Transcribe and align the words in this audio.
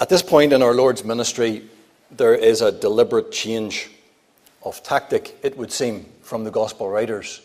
At 0.00 0.08
this 0.08 0.22
point 0.22 0.54
in 0.54 0.62
our 0.62 0.72
Lord's 0.72 1.04
ministry, 1.04 1.68
there 2.10 2.34
is 2.34 2.62
a 2.62 2.72
deliberate 2.72 3.30
change 3.30 3.90
of 4.62 4.82
tactic, 4.82 5.38
it 5.42 5.58
would 5.58 5.70
seem, 5.70 6.06
from 6.22 6.42
the 6.42 6.50
gospel 6.50 6.88
writers. 6.88 7.42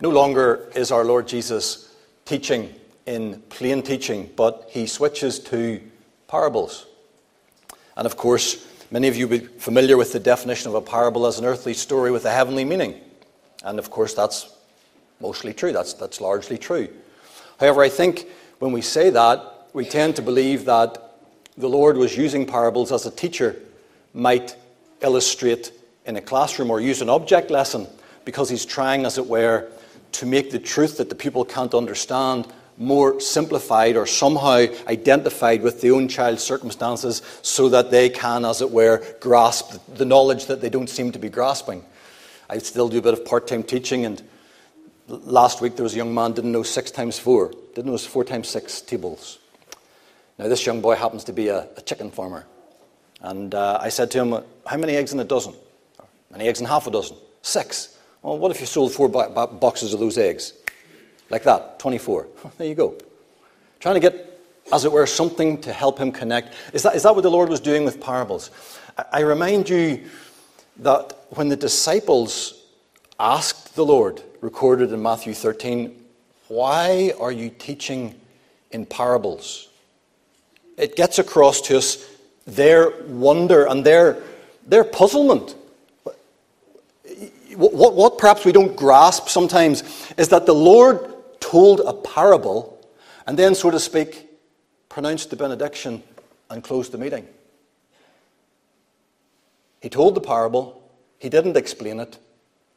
No 0.00 0.10
longer 0.10 0.70
is 0.76 0.92
our 0.92 1.04
Lord 1.04 1.26
Jesus 1.26 1.92
teaching 2.24 2.72
in 3.06 3.42
plain 3.48 3.82
teaching, 3.82 4.30
but 4.36 4.68
he 4.70 4.86
switches 4.86 5.40
to 5.40 5.80
parables. 6.28 6.86
And 7.96 8.06
of 8.06 8.16
course, 8.16 8.64
many 8.92 9.08
of 9.08 9.16
you 9.16 9.26
will 9.26 9.40
be 9.40 9.46
familiar 9.46 9.96
with 9.96 10.12
the 10.12 10.20
definition 10.20 10.68
of 10.68 10.76
a 10.76 10.80
parable 10.80 11.26
as 11.26 11.40
an 11.40 11.44
earthly 11.44 11.74
story 11.74 12.12
with 12.12 12.26
a 12.26 12.32
heavenly 12.32 12.64
meaning. 12.64 13.00
And 13.64 13.80
of 13.80 13.90
course, 13.90 14.14
that's 14.14 14.54
mostly 15.20 15.52
true, 15.52 15.72
that's, 15.72 15.94
that's 15.94 16.20
largely 16.20 16.58
true. 16.58 16.88
However, 17.58 17.82
I 17.82 17.88
think 17.88 18.28
when 18.60 18.70
we 18.70 18.82
say 18.82 19.10
that, 19.10 19.68
we 19.72 19.84
tend 19.84 20.14
to 20.14 20.22
believe 20.22 20.64
that 20.66 21.02
the 21.56 21.68
Lord 21.68 21.96
was 21.96 22.16
using 22.16 22.46
parables 22.46 22.92
as 22.92 23.06
a 23.06 23.10
teacher 23.10 23.56
might 24.12 24.56
illustrate 25.00 25.72
in 26.04 26.16
a 26.16 26.20
classroom 26.20 26.70
or 26.70 26.80
use 26.80 27.02
an 27.02 27.08
object 27.08 27.50
lesson 27.50 27.86
because 28.24 28.48
he's 28.48 28.64
trying, 28.64 29.04
as 29.04 29.18
it 29.18 29.26
were, 29.26 29.68
to 30.12 30.26
make 30.26 30.50
the 30.50 30.58
truth 30.58 30.98
that 30.98 31.08
the 31.08 31.14
people 31.14 31.44
can't 31.44 31.74
understand 31.74 32.46
more 32.78 33.20
simplified 33.20 33.96
or 33.96 34.06
somehow 34.06 34.66
identified 34.86 35.62
with 35.62 35.80
their 35.80 35.94
own 35.94 36.08
child's 36.08 36.42
circumstances 36.42 37.22
so 37.42 37.68
that 37.70 37.90
they 37.90 38.10
can, 38.10 38.44
as 38.44 38.60
it 38.60 38.70
were, 38.70 39.02
grasp 39.20 39.78
the 39.94 40.04
knowledge 40.04 40.46
that 40.46 40.60
they 40.60 40.68
don't 40.68 40.90
seem 40.90 41.10
to 41.12 41.18
be 41.18 41.28
grasping. 41.28 41.84
I 42.50 42.58
still 42.58 42.88
do 42.88 42.98
a 42.98 43.02
bit 43.02 43.14
of 43.14 43.24
part 43.24 43.48
time 43.48 43.62
teaching, 43.62 44.04
and 44.04 44.22
last 45.08 45.60
week 45.60 45.76
there 45.76 45.84
was 45.84 45.94
a 45.94 45.96
young 45.96 46.14
man 46.14 46.32
didn't 46.32 46.52
know 46.52 46.62
six 46.62 46.90
times 46.90 47.18
four, 47.18 47.52
didn't 47.74 47.90
know 47.90 47.98
four 47.98 48.24
times 48.24 48.48
six 48.48 48.80
tables. 48.80 49.38
Now, 50.38 50.48
this 50.48 50.66
young 50.66 50.80
boy 50.80 50.96
happens 50.96 51.24
to 51.24 51.32
be 51.32 51.48
a, 51.48 51.66
a 51.76 51.80
chicken 51.80 52.10
farmer. 52.10 52.46
And 53.22 53.54
uh, 53.54 53.78
I 53.80 53.88
said 53.88 54.10
to 54.12 54.22
him, 54.22 54.44
How 54.66 54.76
many 54.76 54.96
eggs 54.96 55.12
in 55.12 55.20
a 55.20 55.24
dozen? 55.24 55.54
How 55.98 56.06
many 56.30 56.48
eggs 56.48 56.60
in 56.60 56.66
half 56.66 56.86
a 56.86 56.90
dozen? 56.90 57.16
Six. 57.42 57.96
Well, 58.22 58.38
what 58.38 58.50
if 58.50 58.60
you 58.60 58.66
sold 58.66 58.92
four 58.92 59.08
bo- 59.08 59.46
boxes 59.46 59.94
of 59.94 60.00
those 60.00 60.18
eggs? 60.18 60.52
Like 61.30 61.42
that, 61.44 61.78
24. 61.78 62.26
there 62.58 62.66
you 62.66 62.74
go. 62.74 62.96
Trying 63.80 63.94
to 63.94 64.00
get, 64.00 64.40
as 64.72 64.84
it 64.84 64.92
were, 64.92 65.06
something 65.06 65.60
to 65.62 65.72
help 65.72 65.98
him 65.98 66.12
connect. 66.12 66.54
Is 66.72 66.82
that, 66.82 66.94
is 66.94 67.02
that 67.04 67.14
what 67.14 67.22
the 67.22 67.30
Lord 67.30 67.48
was 67.48 67.60
doing 67.60 67.84
with 67.84 68.00
parables? 68.00 68.50
I, 68.98 69.04
I 69.12 69.20
remind 69.20 69.68
you 69.68 70.04
that 70.78 71.18
when 71.30 71.48
the 71.48 71.56
disciples 71.56 72.62
asked 73.18 73.74
the 73.74 73.84
Lord, 73.84 74.22
recorded 74.42 74.92
in 74.92 75.02
Matthew 75.02 75.32
13, 75.32 75.98
Why 76.48 77.14
are 77.18 77.32
you 77.32 77.48
teaching 77.48 78.14
in 78.70 78.84
parables? 78.84 79.68
It 80.76 80.96
gets 80.96 81.18
across 81.18 81.60
to 81.62 81.78
us 81.78 82.04
their 82.46 82.90
wonder 83.06 83.66
and 83.66 83.84
their, 83.84 84.22
their 84.66 84.84
puzzlement. 84.84 85.54
What, 87.56 87.94
what, 87.94 88.18
perhaps 88.18 88.44
we 88.44 88.52
don't 88.52 88.76
grasp 88.76 89.28
sometimes 89.28 89.82
is 90.16 90.28
that 90.28 90.46
the 90.46 90.54
Lord 90.54 91.14
told 91.40 91.80
a 91.80 91.92
parable 91.92 92.76
and 93.26 93.36
then, 93.36 93.54
so 93.54 93.70
to 93.70 93.80
speak, 93.80 94.28
pronounced 94.88 95.30
the 95.30 95.36
benediction 95.36 96.02
and 96.48 96.62
closed 96.62 96.92
the 96.92 96.98
meeting. 96.98 97.26
He 99.80 99.88
told 99.88 100.14
the 100.14 100.20
parable, 100.20 100.82
he 101.18 101.28
didn't 101.28 101.56
explain 101.56 102.00
it, 102.00 102.18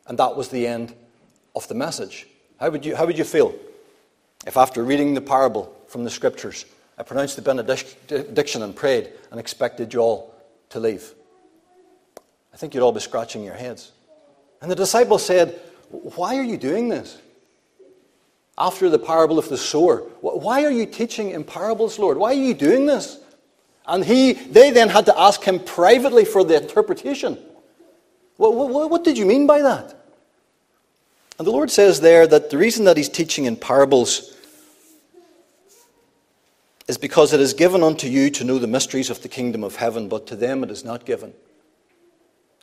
and 0.08 0.18
that 0.18 0.36
was 0.36 0.50
the 0.50 0.66
end 0.66 0.94
of 1.56 1.68
the 1.68 1.76
message. 1.76 2.28
How 2.60 2.70
would 2.70 2.86
you, 2.86 2.96
how 2.96 3.06
would 3.06 3.18
you 3.18 3.24
feel 3.24 3.54
if, 4.46 4.58
after 4.58 4.84
reading 4.84 5.14
the 5.14 5.22
parable 5.22 5.76
from 5.88 6.04
the 6.04 6.10
scriptures, 6.10 6.66
I 7.00 7.04
pronounced 7.04 7.38
the 7.38 7.42
benediction 7.42 8.62
and 8.62 8.76
prayed 8.76 9.10
and 9.32 9.40
expected 9.40 9.94
you 9.94 10.02
all 10.02 10.36
to 10.72 10.82
leave. 10.82 11.14
I 12.54 12.58
think 12.58 12.74
you'd 12.74 12.84
all 12.84 12.92
be 12.92 13.00
scratching 13.00 13.42
your 13.42 13.54
heads. 13.54 13.94
And 14.62 14.70
the 14.70 14.76
disciples 14.76 15.26
said, 15.26 15.58
Why 15.90 16.36
are 16.36 16.44
you 16.44 16.58
doing 16.58 16.90
this? 16.90 17.18
After 18.58 18.90
the 18.90 19.00
parable 19.00 19.40
of 19.40 19.48
the 19.48 19.58
sower, 19.58 20.00
why 20.20 20.66
are 20.66 20.72
you 20.72 20.86
teaching 20.86 21.32
in 21.32 21.46
parables, 21.46 21.98
Lord? 21.98 22.18
Why 22.18 22.32
are 22.32 22.44
you 22.44 22.54
doing 22.54 22.86
this? 22.86 23.20
And 23.88 24.04
he, 24.04 24.34
they 24.34 24.70
then 24.70 24.90
had 24.90 25.06
to 25.06 25.18
ask 25.18 25.42
him 25.42 25.60
privately 25.64 26.26
for 26.26 26.44
the 26.44 26.62
interpretation. 26.62 27.38
What, 28.36 28.54
what, 28.54 28.90
what 28.90 29.04
did 29.06 29.18
you 29.18 29.26
mean 29.26 29.48
by 29.48 29.62
that? 29.62 29.96
And 31.38 31.48
the 31.48 31.52
Lord 31.52 31.72
says 31.72 32.02
there 32.02 32.28
that 32.28 32.50
the 32.50 32.58
reason 32.58 32.84
that 32.86 32.98
he's 32.98 33.08
teaching 33.08 33.46
in 33.46 33.56
parables 33.56 34.36
is 36.90 36.98
because 36.98 37.34
it 37.34 37.40
is 37.40 37.54
given 37.54 37.84
unto 37.84 38.08
you 38.08 38.32
to 38.32 38.44
know 38.44 38.58
the 38.58 38.66
mysteries 38.66 39.12
of 39.12 39.22
the 39.22 39.30
kingdom 39.30 39.64
of 39.64 39.76
heaven, 39.76 40.10
but 40.10 40.26
to 40.26 40.36
them 40.36 40.64
it 40.64 40.72
is 40.72 40.84
not 40.84 41.06
given. 41.06 41.32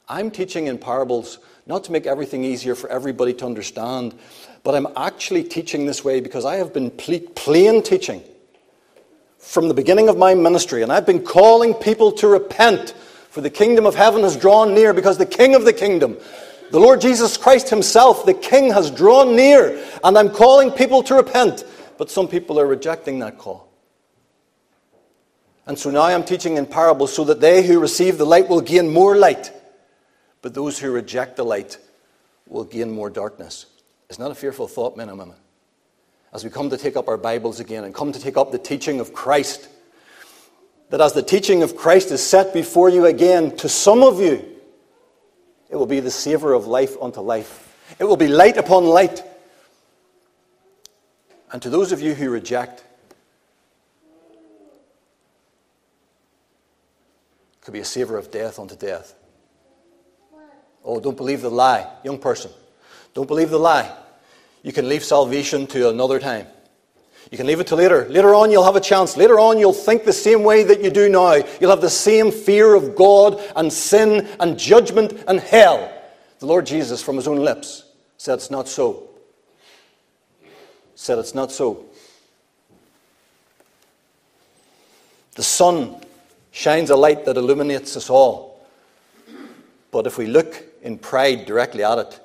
I'm 0.08 0.32
teaching 0.32 0.66
in 0.66 0.78
parables 0.78 1.38
not 1.64 1.84
to 1.84 1.92
make 1.92 2.06
everything 2.06 2.42
easier 2.42 2.74
for 2.74 2.90
everybody 2.90 3.32
to 3.34 3.46
understand, 3.46 4.18
but 4.64 4.74
I'm 4.74 4.88
actually 4.96 5.44
teaching 5.44 5.86
this 5.86 6.04
way 6.04 6.18
because 6.18 6.44
I 6.44 6.56
have 6.56 6.74
been 6.74 6.90
plain 6.90 7.84
teaching 7.84 8.20
from 9.38 9.68
the 9.68 9.74
beginning 9.74 10.08
of 10.08 10.18
my 10.18 10.34
ministry, 10.34 10.82
and 10.82 10.92
I've 10.92 11.06
been 11.06 11.22
calling 11.24 11.72
people 11.72 12.10
to 12.12 12.26
repent, 12.26 12.96
for 13.30 13.42
the 13.42 13.50
kingdom 13.50 13.86
of 13.86 13.94
heaven 13.94 14.22
has 14.22 14.36
drawn 14.36 14.74
near, 14.74 14.92
because 14.92 15.18
the 15.18 15.24
king 15.24 15.54
of 15.54 15.64
the 15.64 15.72
kingdom, 15.72 16.16
the 16.72 16.80
Lord 16.80 17.00
Jesus 17.00 17.36
Christ 17.36 17.70
himself, 17.70 18.26
the 18.26 18.34
king, 18.34 18.72
has 18.72 18.90
drawn 18.90 19.36
near, 19.36 19.80
and 20.02 20.18
I'm 20.18 20.30
calling 20.30 20.72
people 20.72 21.04
to 21.04 21.14
repent. 21.14 21.62
But 21.96 22.10
some 22.10 22.26
people 22.26 22.58
are 22.58 22.66
rejecting 22.66 23.20
that 23.20 23.38
call. 23.38 23.65
And 25.66 25.78
so 25.78 25.90
now 25.90 26.02
I'm 26.02 26.24
teaching 26.24 26.56
in 26.56 26.66
parables 26.66 27.12
so 27.12 27.24
that 27.24 27.40
they 27.40 27.66
who 27.66 27.80
receive 27.80 28.18
the 28.18 28.26
light 28.26 28.48
will 28.48 28.60
gain 28.60 28.92
more 28.92 29.16
light, 29.16 29.52
but 30.40 30.54
those 30.54 30.78
who 30.78 30.92
reject 30.92 31.36
the 31.36 31.44
light 31.44 31.78
will 32.46 32.64
gain 32.64 32.90
more 32.90 33.10
darkness. 33.10 33.66
Isn't 34.08 34.22
that 34.22 34.30
a 34.30 34.36
fearful 34.36 34.68
thought, 34.68 34.96
men 34.96 35.08
and 35.08 35.18
women? 35.18 35.36
As 36.32 36.44
we 36.44 36.50
come 36.50 36.70
to 36.70 36.76
take 36.76 36.96
up 36.96 37.08
our 37.08 37.16
Bibles 37.16 37.58
again 37.58 37.82
and 37.82 37.94
come 37.94 38.12
to 38.12 38.20
take 38.20 38.36
up 38.36 38.52
the 38.52 38.58
teaching 38.58 39.00
of 39.00 39.12
Christ, 39.12 39.68
that 40.90 41.00
as 41.00 41.14
the 41.14 41.22
teaching 41.22 41.64
of 41.64 41.76
Christ 41.76 42.12
is 42.12 42.22
set 42.22 42.54
before 42.54 42.88
you 42.88 43.06
again, 43.06 43.56
to 43.56 43.68
some 43.68 44.04
of 44.04 44.20
you, 44.20 44.44
it 45.68 45.74
will 45.74 45.86
be 45.86 45.98
the 45.98 46.10
savour 46.12 46.52
of 46.52 46.68
life 46.68 46.96
unto 47.02 47.20
life. 47.20 47.76
It 47.98 48.04
will 48.04 48.16
be 48.16 48.28
light 48.28 48.56
upon 48.56 48.84
light. 48.84 49.24
And 51.50 51.60
to 51.62 51.70
those 51.70 51.90
of 51.90 52.00
you 52.00 52.14
who 52.14 52.30
reject, 52.30 52.84
could 57.66 57.72
be 57.72 57.80
a 57.80 57.84
savour 57.84 58.16
of 58.16 58.30
death 58.30 58.60
unto 58.60 58.76
death. 58.76 59.12
Oh, 60.84 61.00
don't 61.00 61.16
believe 61.16 61.42
the 61.42 61.50
lie, 61.50 61.84
young 62.04 62.16
person. 62.16 62.52
Don't 63.12 63.26
believe 63.26 63.50
the 63.50 63.58
lie. 63.58 63.92
You 64.62 64.72
can 64.72 64.88
leave 64.88 65.02
salvation 65.02 65.66
to 65.66 65.88
another 65.88 66.20
time. 66.20 66.46
You 67.32 67.36
can 67.36 67.48
leave 67.48 67.58
it 67.58 67.66
to 67.66 67.74
later. 67.74 68.08
Later 68.08 68.36
on, 68.36 68.52
you'll 68.52 68.62
have 68.62 68.76
a 68.76 68.80
chance. 68.80 69.16
Later 69.16 69.40
on, 69.40 69.58
you'll 69.58 69.72
think 69.72 70.04
the 70.04 70.12
same 70.12 70.44
way 70.44 70.62
that 70.62 70.80
you 70.80 70.90
do 70.90 71.08
now. 71.08 71.42
You'll 71.60 71.70
have 71.70 71.80
the 71.80 71.90
same 71.90 72.30
fear 72.30 72.72
of 72.72 72.94
God 72.94 73.42
and 73.56 73.72
sin 73.72 74.28
and 74.38 74.56
judgment 74.56 75.24
and 75.26 75.40
hell. 75.40 75.92
The 76.38 76.46
Lord 76.46 76.66
Jesus, 76.66 77.02
from 77.02 77.16
his 77.16 77.26
own 77.26 77.38
lips, 77.38 77.84
said 78.16 78.34
it's 78.34 78.48
not 78.48 78.68
so. 78.68 79.08
Said 80.94 81.18
it's 81.18 81.34
not 81.34 81.50
so. 81.50 81.84
The 85.34 85.42
sun 85.42 86.00
shines 86.56 86.88
a 86.88 86.96
light 86.96 87.26
that 87.26 87.36
illuminates 87.36 87.98
us 87.98 88.08
all. 88.08 88.66
But 89.90 90.06
if 90.06 90.16
we 90.16 90.26
look 90.26 90.64
in 90.80 90.96
pride 90.96 91.44
directly 91.44 91.84
at 91.84 91.98
it, 91.98 92.20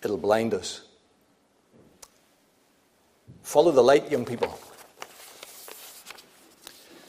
it'll 0.00 0.16
blind 0.16 0.54
us. 0.54 0.82
Follow 3.42 3.72
the 3.72 3.82
light, 3.82 4.12
young 4.12 4.24
people. 4.24 4.56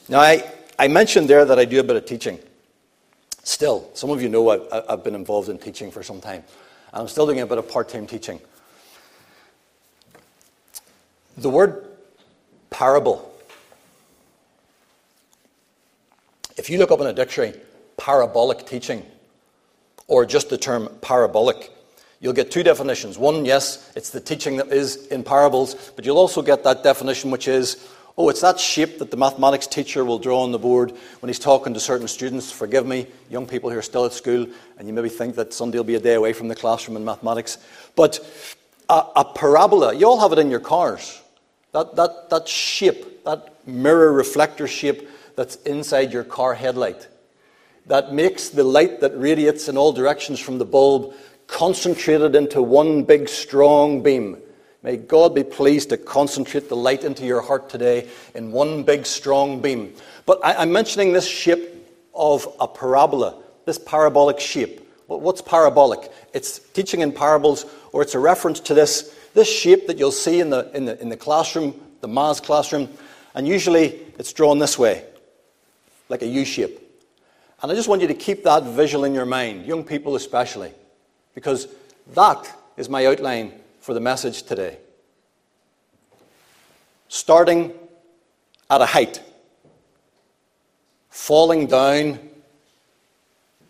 Now, 0.08 0.18
I, 0.18 0.42
I 0.76 0.88
mentioned 0.88 1.30
there 1.30 1.44
that 1.44 1.56
I 1.56 1.66
do 1.66 1.78
a 1.78 1.84
bit 1.84 1.94
of 1.94 2.04
teaching. 2.04 2.40
Still, 3.44 3.88
some 3.94 4.10
of 4.10 4.20
you 4.20 4.28
know 4.28 4.50
I've, 4.50 4.84
I've 4.88 5.04
been 5.04 5.14
involved 5.14 5.48
in 5.48 5.58
teaching 5.58 5.92
for 5.92 6.02
some 6.02 6.20
time. 6.20 6.42
And 6.92 7.02
I'm 7.02 7.08
still 7.08 7.26
doing 7.26 7.42
a 7.42 7.46
bit 7.46 7.58
of 7.58 7.68
part 7.68 7.88
time 7.88 8.08
teaching. 8.08 8.40
The 11.36 11.48
word 11.48 11.86
parable 12.70 13.35
If 16.66 16.70
you 16.70 16.78
look 16.78 16.90
up 16.90 17.00
in 17.00 17.06
a 17.06 17.12
dictionary, 17.12 17.54
parabolic 17.96 18.66
teaching, 18.66 19.06
or 20.08 20.26
just 20.26 20.50
the 20.50 20.58
term 20.58 20.88
parabolic, 21.00 21.70
you'll 22.18 22.32
get 22.32 22.50
two 22.50 22.64
definitions. 22.64 23.16
One, 23.16 23.44
yes, 23.44 23.92
it's 23.94 24.10
the 24.10 24.20
teaching 24.20 24.56
that 24.56 24.72
is 24.72 25.06
in 25.06 25.22
parables, 25.22 25.92
but 25.94 26.04
you'll 26.04 26.18
also 26.18 26.42
get 26.42 26.64
that 26.64 26.82
definition 26.82 27.30
which 27.30 27.46
is, 27.46 27.88
oh, 28.18 28.28
it's 28.30 28.40
that 28.40 28.58
shape 28.58 28.98
that 28.98 29.12
the 29.12 29.16
mathematics 29.16 29.68
teacher 29.68 30.04
will 30.04 30.18
draw 30.18 30.42
on 30.42 30.50
the 30.50 30.58
board 30.58 30.90
when 31.20 31.28
he's 31.28 31.38
talking 31.38 31.72
to 31.72 31.78
certain 31.78 32.08
students. 32.08 32.50
Forgive 32.50 32.84
me, 32.84 33.06
young 33.30 33.46
people 33.46 33.70
who 33.70 33.78
are 33.78 33.82
still 33.82 34.04
at 34.04 34.12
school, 34.12 34.44
and 34.76 34.88
you 34.88 34.92
maybe 34.92 35.08
think 35.08 35.36
that 35.36 35.54
Sunday 35.54 35.78
will 35.78 35.84
be 35.84 35.94
a 35.94 36.00
day 36.00 36.14
away 36.14 36.32
from 36.32 36.48
the 36.48 36.56
classroom 36.56 36.96
in 36.96 37.04
mathematics. 37.04 37.58
But 37.94 38.18
a, 38.88 39.04
a 39.14 39.24
parabola, 39.24 39.94
you 39.94 40.08
all 40.08 40.18
have 40.18 40.32
it 40.32 40.40
in 40.40 40.50
your 40.50 40.58
cars. 40.58 41.22
That, 41.70 41.94
that, 41.94 42.28
that 42.30 42.48
shape, 42.48 43.22
that 43.22 43.54
mirror 43.68 44.12
reflector 44.12 44.66
shape 44.66 45.08
that's 45.36 45.56
inside 45.56 46.12
your 46.12 46.24
car 46.24 46.54
headlight 46.54 47.08
that 47.86 48.12
makes 48.12 48.48
the 48.48 48.64
light 48.64 49.00
that 49.00 49.18
radiates 49.18 49.68
in 49.68 49.76
all 49.76 49.92
directions 49.92 50.40
from 50.40 50.58
the 50.58 50.64
bulb 50.64 51.14
concentrated 51.46 52.34
into 52.34 52.60
one 52.60 53.04
big 53.04 53.28
strong 53.28 54.02
beam. 54.02 54.36
May 54.82 54.96
God 54.96 55.34
be 55.34 55.44
pleased 55.44 55.90
to 55.90 55.96
concentrate 55.96 56.68
the 56.68 56.76
light 56.76 57.04
into 57.04 57.24
your 57.24 57.40
heart 57.40 57.68
today 57.68 58.08
in 58.34 58.50
one 58.50 58.82
big 58.82 59.06
strong 59.06 59.60
beam. 59.60 59.94
But 60.26 60.44
I, 60.44 60.62
am 60.62 60.72
mentioning 60.72 61.12
this 61.12 61.26
shape 61.26 61.68
of 62.14 62.48
a 62.60 62.66
parabola, 62.66 63.40
this 63.64 63.78
parabolic 63.78 64.40
shape. 64.40 64.82
What's 65.06 65.40
parabolic? 65.40 66.10
It's 66.34 66.58
teaching 66.58 67.00
in 67.00 67.12
parables, 67.12 67.64
or 67.92 68.02
it's 68.02 68.14
a 68.14 68.18
reference 68.18 68.58
to 68.60 68.74
this, 68.74 69.16
this 69.34 69.48
shape 69.48 69.86
that 69.86 69.98
you'll 69.98 70.10
see 70.10 70.40
in 70.40 70.50
the, 70.50 70.68
in, 70.74 70.84
the, 70.86 71.00
in 71.00 71.08
the 71.08 71.16
classroom, 71.16 71.80
the 72.00 72.08
maths 72.08 72.40
classroom, 72.40 72.88
and 73.36 73.46
usually 73.46 74.00
it's 74.18 74.32
drawn 74.32 74.58
this 74.58 74.76
way, 74.76 75.04
like 76.08 76.22
a 76.22 76.26
U 76.26 76.44
shape. 76.44 76.80
And 77.62 77.72
I 77.72 77.74
just 77.74 77.88
want 77.88 78.02
you 78.02 78.08
to 78.08 78.14
keep 78.14 78.44
that 78.44 78.64
visual 78.64 79.04
in 79.04 79.14
your 79.14 79.26
mind, 79.26 79.66
young 79.66 79.84
people 79.84 80.14
especially, 80.14 80.72
because 81.34 81.68
that 82.14 82.54
is 82.76 82.88
my 82.88 83.06
outline 83.06 83.52
for 83.80 83.94
the 83.94 84.00
message 84.00 84.42
today. 84.42 84.78
Starting 87.08 87.72
at 88.68 88.80
a 88.80 88.86
height, 88.86 89.22
falling 91.08 91.66
down 91.66 92.18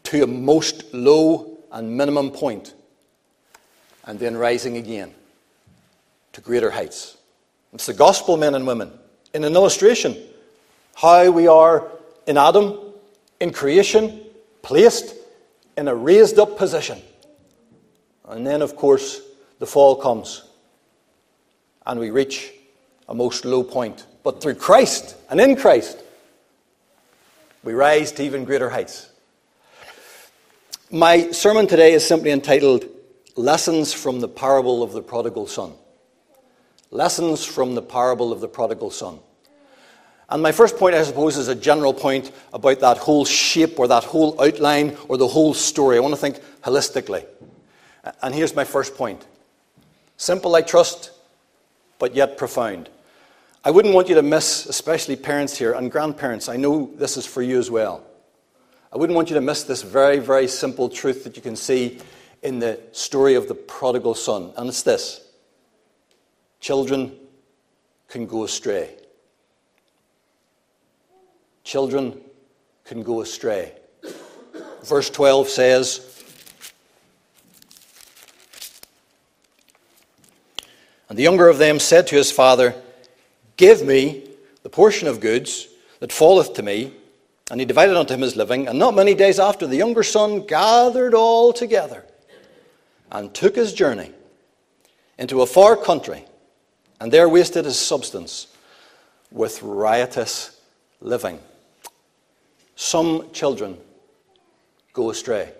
to 0.04 0.22
a 0.22 0.26
most 0.26 0.92
low 0.92 1.58
and 1.70 1.96
minimum 1.96 2.30
point, 2.30 2.74
and 4.04 4.18
then 4.18 4.36
rising 4.36 4.76
again 4.76 5.12
to 6.32 6.40
greater 6.40 6.70
heights. 6.70 7.16
It's 7.72 7.86
the 7.86 7.94
gospel, 7.94 8.36
men 8.36 8.54
and 8.54 8.66
women, 8.66 8.90
in 9.34 9.44
an 9.44 9.54
illustration 9.54 10.16
how 10.96 11.30
we 11.30 11.46
are 11.46 11.86
in 12.26 12.36
Adam 12.36 12.78
in 13.40 13.52
creation, 13.52 14.20
placed 14.62 15.14
in 15.76 15.88
a 15.88 15.94
raised 15.94 16.38
up 16.38 16.56
position. 16.56 17.00
And 18.28 18.46
then, 18.46 18.62
of 18.62 18.76
course, 18.76 19.20
the 19.58 19.66
fall 19.66 19.96
comes 19.96 20.42
and 21.86 22.00
we 22.00 22.10
reach 22.10 22.52
a 23.08 23.14
most 23.14 23.44
low 23.44 23.62
point. 23.62 24.06
But 24.24 24.42
through 24.42 24.56
Christ 24.56 25.16
and 25.30 25.40
in 25.40 25.56
Christ, 25.56 26.02
we 27.62 27.72
rise 27.72 28.12
to 28.12 28.24
even 28.24 28.44
greater 28.44 28.68
heights. 28.68 29.10
My 30.90 31.30
sermon 31.30 31.66
today 31.66 31.92
is 31.92 32.06
simply 32.06 32.30
entitled 32.30 32.86
Lessons 33.36 33.92
from 33.92 34.20
the 34.20 34.28
Parable 34.28 34.82
of 34.82 34.92
the 34.92 35.02
Prodigal 35.02 35.46
Son. 35.46 35.72
Lessons 36.90 37.44
from 37.44 37.74
the 37.74 37.82
Parable 37.82 38.32
of 38.32 38.40
the 38.40 38.48
Prodigal 38.48 38.90
Son. 38.90 39.18
And 40.28 40.42
my 40.42 40.50
first 40.50 40.76
point, 40.76 40.94
I 40.94 41.04
suppose, 41.04 41.36
is 41.36 41.48
a 41.48 41.54
general 41.54 41.94
point 41.94 42.32
about 42.52 42.80
that 42.80 42.98
whole 42.98 43.24
shape 43.24 43.78
or 43.78 43.86
that 43.88 44.04
whole 44.04 44.40
outline 44.42 44.96
or 45.08 45.16
the 45.16 45.28
whole 45.28 45.54
story. 45.54 45.96
I 45.96 46.00
want 46.00 46.14
to 46.14 46.20
think 46.20 46.40
holistically. 46.62 47.24
And 48.22 48.34
here's 48.34 48.54
my 48.54 48.64
first 48.64 48.96
point 48.96 49.24
simple, 50.16 50.54
I 50.54 50.62
trust, 50.62 51.12
but 51.98 52.14
yet 52.14 52.38
profound. 52.38 52.88
I 53.64 53.70
wouldn't 53.70 53.94
want 53.94 54.08
you 54.08 54.14
to 54.14 54.22
miss, 54.22 54.66
especially 54.66 55.16
parents 55.16 55.56
here 55.56 55.72
and 55.72 55.90
grandparents. 55.90 56.48
I 56.48 56.56
know 56.56 56.90
this 56.96 57.16
is 57.16 57.26
for 57.26 57.42
you 57.42 57.58
as 57.58 57.70
well. 57.70 58.04
I 58.92 58.98
wouldn't 58.98 59.16
want 59.16 59.28
you 59.28 59.34
to 59.34 59.40
miss 59.40 59.64
this 59.64 59.82
very, 59.82 60.18
very 60.18 60.48
simple 60.48 60.88
truth 60.88 61.24
that 61.24 61.36
you 61.36 61.42
can 61.42 61.56
see 61.56 62.00
in 62.42 62.60
the 62.60 62.80
story 62.92 63.34
of 63.34 63.48
the 63.48 63.54
prodigal 63.54 64.14
son. 64.14 64.52
And 64.56 64.68
it's 64.68 64.82
this 64.82 65.20
children 66.60 67.12
can 68.08 68.26
go 68.26 68.44
astray 68.44 68.96
children 71.66 72.18
can 72.84 73.02
go 73.02 73.20
astray. 73.20 73.72
Verse 74.84 75.10
12 75.10 75.48
says, 75.48 76.24
And 81.08 81.18
the 81.18 81.24
younger 81.24 81.48
of 81.48 81.58
them 81.58 81.80
said 81.80 82.06
to 82.06 82.16
his 82.16 82.30
father, 82.30 82.74
Give 83.56 83.82
me 83.84 84.28
the 84.62 84.68
portion 84.68 85.08
of 85.08 85.18
goods 85.20 85.66
that 85.98 86.12
falleth 86.12 86.54
to 86.54 86.62
me. 86.62 86.92
And 87.50 87.60
he 87.60 87.66
divided 87.66 87.96
unto 87.96 88.14
him 88.14 88.20
his 88.20 88.36
living. 88.36 88.68
And 88.68 88.78
not 88.78 88.94
many 88.94 89.14
days 89.14 89.38
after, 89.38 89.66
the 89.66 89.76
younger 89.76 90.02
son 90.02 90.46
gathered 90.46 91.14
all 91.14 91.52
together 91.52 92.04
and 93.10 93.34
took 93.34 93.56
his 93.56 93.72
journey 93.72 94.12
into 95.18 95.42
a 95.42 95.46
far 95.46 95.76
country, 95.76 96.24
and 97.00 97.12
there 97.12 97.28
wasted 97.28 97.64
his 97.64 97.78
substance 97.78 98.48
with 99.30 99.62
riotous 99.62 100.60
living 101.00 101.40
some 102.76 103.32
children 103.32 103.76
go 104.92 105.10
astray. 105.10 105.52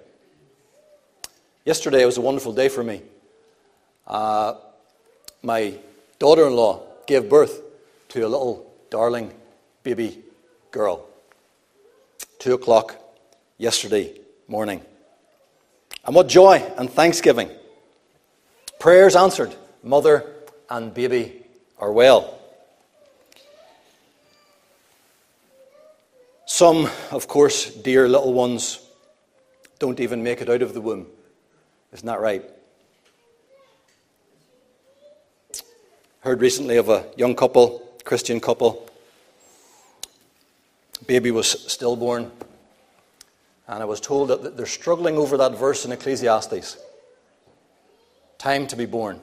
Yesterday 1.64 2.04
was 2.04 2.18
a 2.18 2.20
wonderful 2.20 2.52
day 2.52 2.68
for 2.68 2.84
me. 2.84 3.02
Uh, 4.06 4.54
my 5.42 5.74
daughter 6.18 6.46
in 6.46 6.54
law 6.54 6.82
gave 7.06 7.28
birth 7.28 7.60
to 8.10 8.20
a 8.20 8.28
little 8.28 8.70
darling 8.90 9.32
baby 9.82 10.22
girl. 10.70 11.06
Two 12.38 12.54
o'clock 12.54 12.96
yesterday 13.58 14.18
morning. 14.46 14.80
And 16.04 16.14
what 16.14 16.28
joy 16.28 16.62
and 16.76 16.88
thanksgiving. 16.88 17.50
Prayers 18.78 19.16
answered. 19.16 19.54
Mother 19.82 20.32
and 20.70 20.92
baby 20.92 21.44
are 21.78 21.92
well. 21.92 22.35
Some, 26.56 26.88
of 27.10 27.28
course, 27.28 27.68
dear 27.68 28.08
little 28.08 28.32
ones, 28.32 28.80
don't 29.78 30.00
even 30.00 30.22
make 30.22 30.40
it 30.40 30.48
out 30.48 30.62
of 30.62 30.72
the 30.72 30.80
womb. 30.80 31.06
Isn't 31.92 32.06
that 32.06 32.18
right? 32.18 32.42
Heard 36.20 36.40
recently 36.40 36.78
of 36.78 36.88
a 36.88 37.04
young 37.14 37.34
couple, 37.34 37.86
Christian 38.04 38.40
couple. 38.40 38.88
Baby 41.06 41.30
was 41.30 41.46
stillborn. 41.70 42.30
And 43.68 43.82
I 43.82 43.84
was 43.84 44.00
told 44.00 44.30
that 44.30 44.56
they're 44.56 44.64
struggling 44.64 45.18
over 45.18 45.36
that 45.36 45.58
verse 45.58 45.84
in 45.84 45.92
Ecclesiastes 45.92 46.78
time 48.38 48.66
to 48.68 48.76
be 48.76 48.86
born 48.86 49.20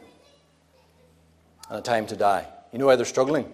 and 1.68 1.80
a 1.80 1.82
time 1.82 2.06
to 2.06 2.16
die. 2.16 2.46
You 2.72 2.78
know 2.78 2.86
why 2.86 2.96
they're 2.96 3.06
struggling? 3.08 3.52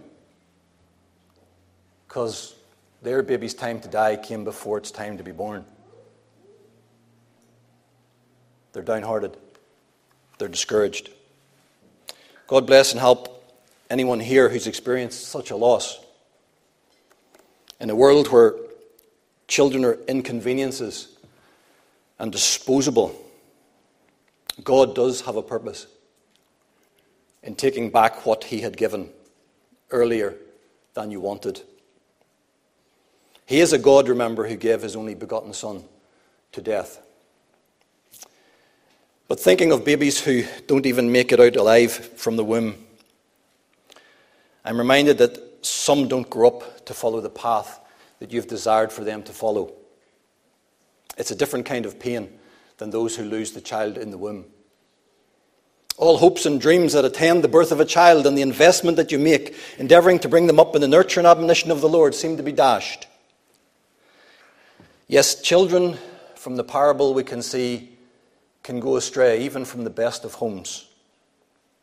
Because 2.10 2.56
their 3.02 3.24
baby's 3.24 3.54
time 3.54 3.80
to 3.82 3.88
die 3.88 4.16
came 4.16 4.44
before 4.44 4.78
its 4.78 4.92
time 4.92 5.18
to 5.18 5.24
be 5.24 5.32
born. 5.32 5.66
They're 8.74 8.84
downhearted. 8.84 9.36
They're 10.38 10.48
discouraged. 10.48 11.10
God 12.48 12.68
bless 12.68 12.92
and 12.92 13.00
help 13.00 13.44
anyone 13.90 14.20
here 14.20 14.50
who's 14.50 14.68
experienced 14.68 15.28
such 15.28 15.52
a 15.52 15.56
loss. 15.56 16.00
In 17.80 17.90
a 17.90 17.96
world 17.96 18.28
where 18.28 18.56
children 19.48 19.86
are 19.86 19.98
inconveniences 20.08 21.18
and 22.20 22.32
disposable, 22.32 23.16
God 24.64 24.94
does 24.94 25.22
have 25.22 25.36
a 25.36 25.42
purpose 25.42 25.88
in 27.44 27.56
taking 27.56 27.90
back 27.90 28.26
what 28.26 28.46
He 28.46 28.62
had 28.62 28.76
given 28.76 29.10
earlier 29.92 30.36
than 30.94 31.12
you 31.12 31.22
wanted. 31.22 31.62
He 33.50 33.62
is 33.62 33.74
a 33.74 33.80
God, 33.80 34.08
remember, 34.08 34.48
who 34.48 34.56
gave 34.56 34.84
his 34.84 34.96
only 34.96 35.16
begotten 35.16 35.54
Son 35.54 35.84
to 36.52 36.62
death. 36.62 37.02
But 39.28 39.40
thinking 39.40 39.72
of 39.72 39.84
babies 39.84 40.22
who 40.22 40.44
don't 40.68 40.86
even 40.86 41.12
make 41.12 41.32
it 41.32 41.40
out 41.40 41.56
alive 41.56 41.92
from 41.92 42.36
the 42.36 42.44
womb, 42.44 42.76
I'm 44.64 44.78
reminded 44.78 45.18
that 45.18 45.66
some 45.66 46.08
don't 46.08 46.30
grow 46.30 46.50
up 46.50 46.86
to 46.86 46.94
follow 46.94 47.22
the 47.22 47.32
path 47.32 47.80
that 48.20 48.32
you've 48.32 48.46
desired 48.46 48.92
for 48.92 49.04
them 49.04 49.24
to 49.24 49.32
follow. 49.32 49.74
It's 51.18 51.32
a 51.32 51.36
different 51.36 51.66
kind 51.66 51.88
of 51.88 52.00
pain 52.00 52.30
than 52.78 52.92
those 52.92 53.16
who 53.16 53.24
lose 53.24 53.54
the 53.54 53.62
child 53.62 53.98
in 53.98 54.12
the 54.12 54.18
womb. 54.20 54.46
All 55.98 56.20
hopes 56.20 56.46
and 56.46 56.62
dreams 56.62 56.94
that 56.94 57.04
attend 57.04 57.44
the 57.44 57.48
birth 57.48 57.72
of 57.72 57.80
a 57.80 57.86
child 57.86 58.28
and 58.28 58.38
the 58.38 58.44
investment 58.44 58.98
that 58.98 59.12
you 59.12 59.18
make 59.18 59.58
endeavoring 59.80 60.20
to 60.20 60.30
bring 60.30 60.46
them 60.46 60.60
up 60.60 60.76
in 60.76 60.82
the 60.82 60.88
nurture 60.88 61.20
and 61.20 61.26
admonition 61.26 61.72
of 61.72 61.82
the 61.82 61.90
Lord 61.90 62.14
seem 62.14 62.38
to 62.38 62.44
be 62.44 62.52
dashed. 62.52 63.08
Yes, 65.10 65.42
children 65.42 65.98
from 66.36 66.56
the 66.56 66.64
parable 66.64 67.16
we 67.16 67.24
can 67.24 67.42
see 67.42 67.98
can 68.62 68.80
go 68.80 68.96
astray, 68.96 69.44
even 69.44 69.66
from 69.66 69.84
the 69.84 69.90
best 69.90 70.24
of 70.24 70.36
homes. 70.36 70.88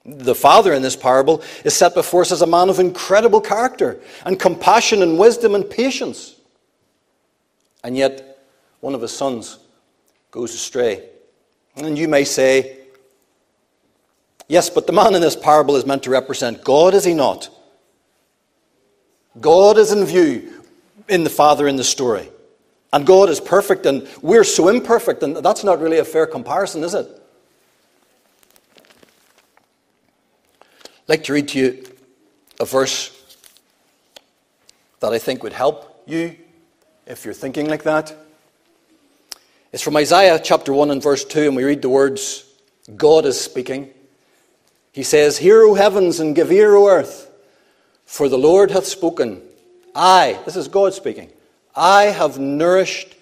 The 0.04 0.36
father 0.36 0.72
in 0.72 0.82
this 0.82 0.94
parable 0.94 1.42
is 1.64 1.74
set 1.74 1.92
before 1.92 2.20
us 2.20 2.30
as 2.30 2.40
a 2.40 2.46
man 2.46 2.68
of 2.68 2.78
incredible 2.78 3.40
character 3.40 4.00
and 4.24 4.38
compassion 4.38 5.02
and 5.02 5.18
wisdom 5.18 5.56
and 5.56 5.68
patience. 5.68 6.36
And 7.82 7.96
yet, 7.96 8.38
one 8.78 8.94
of 8.94 9.02
his 9.02 9.10
sons 9.10 9.58
goes 10.30 10.54
astray. 10.54 11.08
And 11.74 11.98
you 11.98 12.06
may 12.06 12.22
say, 12.22 12.78
yes, 14.46 14.70
but 14.70 14.86
the 14.86 14.92
man 14.92 15.16
in 15.16 15.20
this 15.20 15.34
parable 15.34 15.74
is 15.74 15.84
meant 15.84 16.04
to 16.04 16.10
represent 16.10 16.62
God, 16.62 16.94
is 16.94 17.04
he 17.04 17.12
not? 17.12 17.50
God 19.40 19.78
is 19.78 19.90
in 19.90 20.04
view 20.04 20.62
in 21.08 21.24
the 21.24 21.30
Father 21.30 21.66
in 21.66 21.74
the 21.74 21.82
story. 21.82 22.30
And 22.96 23.04
God 23.06 23.28
is 23.28 23.40
perfect, 23.40 23.84
and 23.84 24.08
we're 24.22 24.42
so 24.42 24.68
imperfect, 24.68 25.22
and 25.22 25.36
that's 25.36 25.62
not 25.62 25.82
really 25.82 25.98
a 25.98 26.04
fair 26.04 26.26
comparison, 26.26 26.82
is 26.82 26.94
it? 26.94 27.06
I'd 30.82 31.06
like 31.06 31.24
to 31.24 31.34
read 31.34 31.48
to 31.48 31.58
you 31.58 31.84
a 32.58 32.64
verse 32.64 33.12
that 35.00 35.12
I 35.12 35.18
think 35.18 35.42
would 35.42 35.52
help 35.52 36.04
you 36.06 36.36
if 37.06 37.26
you're 37.26 37.34
thinking 37.34 37.68
like 37.68 37.82
that. 37.82 38.16
It's 39.72 39.82
from 39.82 39.98
Isaiah 39.98 40.40
chapter 40.42 40.72
1 40.72 40.90
and 40.90 41.02
verse 41.02 41.22
2, 41.22 41.48
and 41.48 41.54
we 41.54 41.64
read 41.64 41.82
the 41.82 41.90
words 41.90 42.46
God 42.96 43.26
is 43.26 43.38
speaking. 43.38 43.90
He 44.92 45.02
says, 45.02 45.36
Hear, 45.36 45.64
O 45.64 45.74
heavens, 45.74 46.18
and 46.18 46.34
give 46.34 46.50
ear, 46.50 46.74
O 46.74 46.88
earth, 46.88 47.30
for 48.06 48.30
the 48.30 48.38
Lord 48.38 48.70
hath 48.70 48.86
spoken. 48.86 49.42
I, 49.94 50.40
this 50.46 50.56
is 50.56 50.66
God 50.68 50.94
speaking, 50.94 51.30
I 51.76 52.04
have 52.04 52.38
nourished 52.38 53.14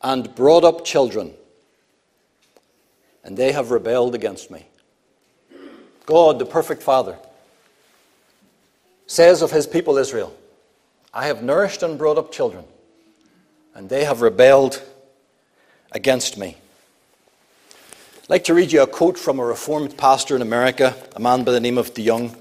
and 0.00 0.32
brought 0.34 0.62
up 0.62 0.84
children, 0.84 1.34
and 3.24 3.36
they 3.36 3.52
have 3.52 3.72
rebelled 3.72 4.14
against 4.14 4.50
me. 4.50 4.66
God, 6.06 6.38
the 6.38 6.46
perfect 6.46 6.82
Father, 6.82 7.18
says 9.06 9.42
of 9.42 9.50
his 9.50 9.66
people 9.66 9.98
Israel, 9.98 10.32
I 11.12 11.26
have 11.26 11.42
nourished 11.42 11.82
and 11.82 11.98
brought 11.98 12.16
up 12.16 12.30
children, 12.30 12.64
and 13.74 13.88
they 13.88 14.04
have 14.04 14.22
rebelled 14.22 14.80
against 15.90 16.38
me. 16.38 16.56
I'd 18.22 18.30
like 18.30 18.44
to 18.44 18.54
read 18.54 18.70
you 18.70 18.82
a 18.82 18.86
quote 18.86 19.18
from 19.18 19.40
a 19.40 19.44
Reformed 19.44 19.96
pastor 19.96 20.36
in 20.36 20.42
America, 20.42 20.94
a 21.16 21.20
man 21.20 21.42
by 21.42 21.50
the 21.50 21.60
name 21.60 21.78
of 21.78 21.92
DeYoung. 21.92 22.36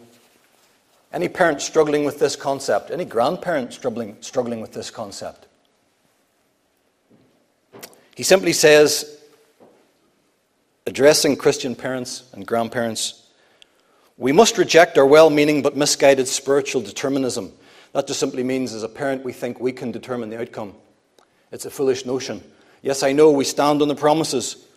Any 1.11 1.27
parent 1.27 1.61
struggling 1.61 2.05
with 2.05 2.19
this 2.19 2.35
concept, 2.35 2.91
any 2.91 3.05
grandparent 3.05 3.73
struggling, 3.73 4.17
struggling 4.21 4.61
with 4.61 4.73
this 4.73 4.91
concept? 4.91 5.47
He 8.15 8.23
simply 8.23 8.53
says, 8.53 9.19
addressing 10.85 11.35
Christian 11.35 11.75
parents 11.75 12.29
and 12.33 12.45
grandparents, 12.45 13.27
we 14.17 14.31
must 14.31 14.57
reject 14.57 14.97
our 14.97 15.05
well 15.05 15.29
meaning 15.29 15.61
but 15.61 15.77
misguided 15.77 16.27
spiritual 16.27 16.81
determinism. 16.81 17.51
That 17.93 18.05
just 18.05 18.19
simply 18.19 18.43
means, 18.43 18.73
as 18.73 18.83
a 18.83 18.89
parent, 18.89 19.23
we 19.23 19.33
think 19.33 19.59
we 19.59 19.71
can 19.71 19.91
determine 19.91 20.29
the 20.29 20.39
outcome. 20.39 20.75
It's 21.51 21.65
a 21.65 21.71
foolish 21.71 22.05
notion. 22.05 22.43
Yes, 22.83 23.01
I 23.01 23.13
know 23.13 23.31
we 23.31 23.45
stand 23.45 23.81
on 23.81 23.87
the 23.87 23.95
promises 23.95 24.67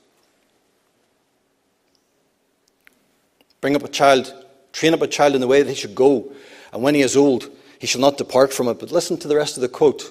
Bring 3.62 3.76
up 3.76 3.84
a 3.84 3.88
child, 3.88 4.34
train 4.72 4.94
up 4.94 5.02
a 5.02 5.06
child 5.06 5.34
in 5.34 5.40
the 5.40 5.46
way 5.46 5.62
that 5.62 5.68
he 5.68 5.74
should 5.74 5.94
go, 5.94 6.32
and 6.72 6.82
when 6.82 6.94
he 6.94 7.02
is 7.02 7.16
old, 7.16 7.50
he 7.78 7.86
shall 7.86 8.00
not 8.00 8.18
depart 8.18 8.52
from 8.52 8.68
it. 8.68 8.78
But 8.78 8.92
listen 8.92 9.16
to 9.18 9.28
the 9.28 9.36
rest 9.36 9.56
of 9.56 9.60
the 9.60 9.68
quote. 9.68 10.10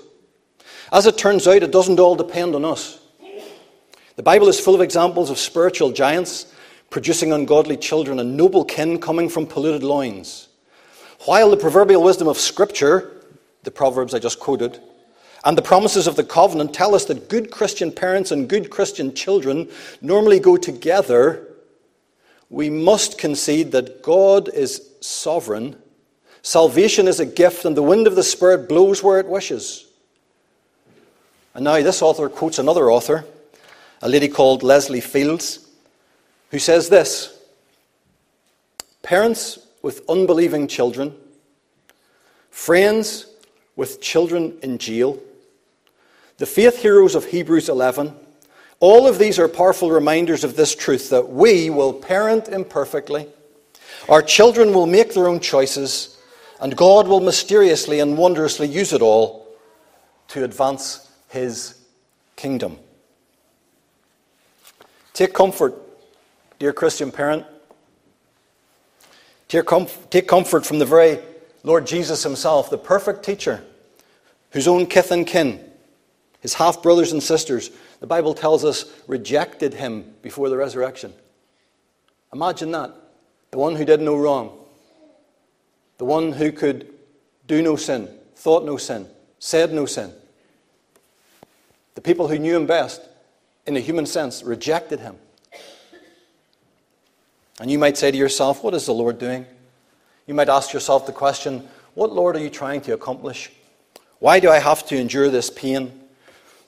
As 0.92 1.06
it 1.06 1.18
turns 1.18 1.48
out, 1.48 1.64
it 1.64 1.72
doesn't 1.72 2.00
all 2.00 2.16
depend 2.16 2.56
on 2.56 2.66
us. 2.66 3.00
The 4.18 4.24
Bible 4.24 4.50
is 4.50 4.60
full 4.60 4.76
of 4.76 4.82
examples 4.82 5.30
of 5.30 5.40
spiritual 5.40 5.92
giants 5.92 6.54
producing 6.90 7.32
ungodly 7.32 7.78
children 7.78 8.20
and 8.20 8.36
noble 8.36 8.66
kin 8.66 9.00
coming 9.00 9.30
from 9.30 9.48
polluted 9.48 9.84
loins. 9.84 10.50
While 11.26 11.50
the 11.50 11.58
proverbial 11.58 12.04
wisdom 12.04 12.28
of 12.28 12.38
Scripture, 12.38 13.24
the 13.64 13.72
Proverbs 13.72 14.14
I 14.14 14.20
just 14.20 14.40
quoted, 14.40 14.80
and 15.46 15.58
the 15.58 15.62
promises 15.62 16.06
of 16.06 16.18
the 16.18 16.24
covenant 16.24 16.74
tell 16.74 16.94
us 16.94 17.06
that 17.06 17.30
good 17.30 17.50
Christian 17.50 17.92
parents 17.92 18.32
and 18.32 18.50
good 18.50 18.70
Christian 18.70 19.14
children 19.16 19.70
normally 20.02 20.40
go 20.40 20.58
together 20.58 21.48
we 22.52 22.70
must 22.70 23.18
concede 23.18 23.72
that 23.72 24.04
God 24.04 24.50
is 24.50 24.90
sovereign. 25.00 25.78
Salvation 26.42 27.08
is 27.08 27.22
a 27.22 27.26
gift, 27.26 27.64
and 27.64 27.78
the 27.78 27.82
wind 27.82 28.08
of 28.08 28.16
the 28.16 28.24
Spirit 28.24 28.68
blows 28.68 29.02
where 29.02 29.20
it 29.20 29.26
wishes. 29.26 29.88
And 31.56 31.64
now, 31.64 31.82
this 31.82 32.02
author 32.02 32.28
quotes 32.28 32.60
another 32.60 32.92
author, 32.92 33.26
a 34.02 34.10
lady 34.10 34.28
called 34.28 34.64
Leslie 34.64 35.00
Fields, 35.00 35.66
who 36.52 36.60
says 36.60 36.90
this 36.90 37.34
Parents 39.02 39.58
with 39.82 40.02
unbelieving 40.10 40.68
children, 40.68 41.16
friends 42.50 43.28
with 43.78 44.02
children 44.02 44.58
in 44.62 44.78
jail, 44.78 45.18
the 46.38 46.46
faith 46.46 46.82
heroes 46.82 47.16
of 47.16 47.26
Hebrews 47.26 47.70
11, 47.70 48.14
all 48.82 49.08
of 49.08 49.20
these 49.20 49.38
are 49.38 49.48
powerful 49.48 49.92
reminders 49.92 50.44
of 50.44 50.56
this 50.56 50.76
truth 50.76 51.12
that 51.12 51.30
we 51.30 51.70
will 51.70 51.94
parent 51.94 52.50
imperfectly, 52.50 53.28
our 54.10 54.24
children 54.24 54.74
will 54.74 54.88
make 54.88 55.14
their 55.14 55.28
own 55.28 55.40
choices, 55.40 56.18
and 56.60 56.76
God 56.76 57.08
will 57.08 57.20
mysteriously 57.20 58.00
and 58.00 58.18
wondrously 58.18 58.68
use 58.68 58.92
it 58.92 59.02
all 59.02 59.48
to 60.30 60.44
advance 60.44 61.10
His 61.30 61.80
kingdom. 62.36 62.80
Take 65.14 65.34
comfort, 65.34 65.76
dear 66.58 66.74
Christian 66.74 67.12
parent. 67.12 67.46
Take 69.48 70.28
comfort 70.28 70.66
from 70.66 70.80
the 70.80 70.86
very 70.86 71.20
Lord 71.64 71.86
Jesus 71.86 72.24
Himself, 72.24 72.72
the 72.72 72.80
perfect 72.80 73.24
teacher, 73.24 73.64
whose 74.52 74.68
own 74.68 74.88
kith 74.88 75.12
and 75.12 75.28
kin, 75.28 75.64
his 76.42 76.56
half 76.56 76.82
brothers 76.82 77.12
and 77.12 77.22
sisters, 77.22 77.70
the 78.00 78.08
Bible 78.08 78.34
tells 78.34 78.66
us, 78.66 78.86
rejected 79.08 79.76
him 79.76 80.16
before 80.22 80.50
the 80.50 80.58
resurrection. 80.58 81.14
Imagine 82.34 82.72
that. 82.72 82.92
The 83.52 83.58
one 83.58 83.76
who 83.76 83.86
did 83.86 84.02
no 84.02 84.16
wrong, 84.16 84.58
the 85.98 86.06
one 86.06 86.32
who 86.32 86.52
could 86.52 86.88
do 87.48 87.62
no 87.62 87.76
sin, 87.76 88.10
thought 88.36 88.66
no 88.66 88.78
sin, 88.78 89.08
said 89.40 89.74
no 89.74 89.86
sin. 89.86 90.14
The 91.96 92.02
people 92.02 92.28
who 92.30 92.40
knew 92.40 92.56
him 92.56 92.66
best, 92.66 93.02
in 93.68 93.76
a 93.76 93.82
human 93.82 94.06
sense, 94.06 94.42
rejected 94.42 95.02
him. 95.02 95.18
And 97.60 97.70
you 97.70 97.78
might 97.78 97.98
say 97.98 98.10
to 98.10 98.18
yourself, 98.18 98.64
What 98.64 98.74
is 98.74 98.86
the 98.86 98.94
Lord 98.94 99.20
doing? 99.20 99.46
You 100.26 100.34
might 100.34 100.50
ask 100.50 100.74
yourself 100.74 101.06
the 101.06 101.12
question, 101.12 101.68
What, 101.94 102.14
Lord, 102.14 102.36
are 102.36 102.40
you 102.40 102.50
trying 102.50 102.82
to 102.82 102.94
accomplish? 102.94 103.52
Why 104.20 104.40
do 104.40 104.50
I 104.50 104.60
have 104.60 104.86
to 104.88 104.98
endure 104.98 105.30
this 105.30 105.50
pain? 105.50 106.01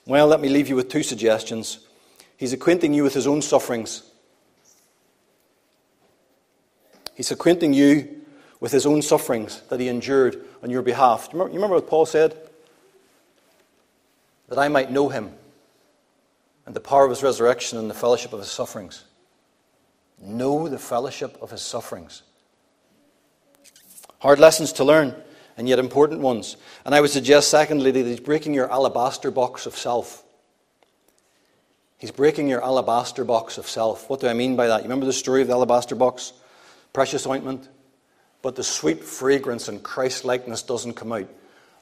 Well, 0.06 0.26
let 0.26 0.40
me 0.40 0.48
leave 0.48 0.68
you 0.68 0.76
with 0.76 0.88
two 0.88 1.02
suggestions. 1.02 1.78
He's 2.36 2.52
acquainting 2.52 2.92
you 2.92 3.02
with 3.02 3.14
his 3.14 3.26
own 3.26 3.40
sufferings. 3.40 4.02
He's 7.14 7.30
acquainting 7.30 7.72
you 7.72 8.22
with 8.60 8.72
his 8.72 8.86
own 8.86 9.02
sufferings 9.02 9.62
that 9.68 9.80
he 9.80 9.88
endured 9.88 10.44
on 10.62 10.70
your 10.70 10.82
behalf. 10.82 11.28
You 11.32 11.38
remember, 11.38 11.52
you 11.52 11.58
remember 11.58 11.76
what 11.76 11.88
Paul 11.88 12.06
said? 12.06 12.36
That 14.48 14.58
I 14.58 14.68
might 14.68 14.90
know 14.90 15.08
him 15.08 15.32
and 16.66 16.74
the 16.74 16.80
power 16.80 17.04
of 17.04 17.10
his 17.10 17.22
resurrection 17.22 17.78
and 17.78 17.88
the 17.88 17.94
fellowship 17.94 18.32
of 18.32 18.40
his 18.40 18.50
sufferings. 18.50 19.04
Know 20.20 20.68
the 20.68 20.78
fellowship 20.78 21.36
of 21.40 21.50
his 21.50 21.62
sufferings. 21.62 22.22
Hard 24.18 24.38
lessons 24.38 24.72
to 24.74 24.84
learn 24.84 25.14
and 25.56 25.68
yet 25.68 25.78
important 25.78 26.20
ones. 26.20 26.56
And 26.84 26.94
I 26.94 27.00
would 27.00 27.10
suggest, 27.10 27.48
secondly, 27.48 27.90
that 27.90 28.06
he's 28.06 28.20
breaking 28.20 28.54
your 28.54 28.70
alabaster 28.70 29.30
box 29.30 29.66
of 29.66 29.76
self. 29.76 30.24
He's 31.98 32.10
breaking 32.10 32.48
your 32.48 32.62
alabaster 32.62 33.24
box 33.24 33.56
of 33.56 33.68
self. 33.68 34.10
What 34.10 34.20
do 34.20 34.28
I 34.28 34.34
mean 34.34 34.56
by 34.56 34.66
that? 34.66 34.78
You 34.78 34.84
remember 34.84 35.06
the 35.06 35.12
story 35.12 35.42
of 35.42 35.48
the 35.48 35.54
alabaster 35.54 35.94
box? 35.94 36.32
Precious 36.92 37.26
ointment. 37.26 37.68
But 38.42 38.56
the 38.56 38.64
sweet 38.64 39.02
fragrance 39.02 39.68
and 39.68 39.82
Christ 39.82 40.24
likeness 40.24 40.62
doesn't 40.62 40.94
come 40.94 41.12
out 41.12 41.28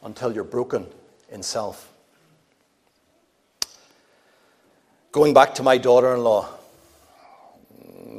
until 0.02 0.32
you're 0.32 0.44
broken 0.44 0.86
in 1.30 1.42
self. 1.42 1.92
Going 5.10 5.34
back 5.34 5.54
to 5.56 5.62
my 5.62 5.76
daughter 5.76 6.14
in 6.14 6.22
law, 6.22 6.48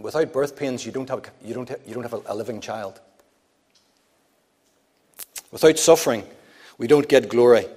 without 0.02 0.34
birth 0.34 0.56
pains, 0.56 0.86
you 0.86 0.92
don't 0.92 1.10
have, 1.10 1.32
you 1.44 1.54
don't 1.54 1.70
have, 1.70 1.80
you 1.88 1.94
don't 1.94 2.04
have 2.04 2.14
a, 2.14 2.22
a 2.28 2.36
living 2.36 2.60
child. 2.60 3.00
Without 5.54 5.78
suffering, 5.78 6.24
we 6.80 6.88
don't 6.88 7.08
get 7.08 7.30
glory. 7.30 7.68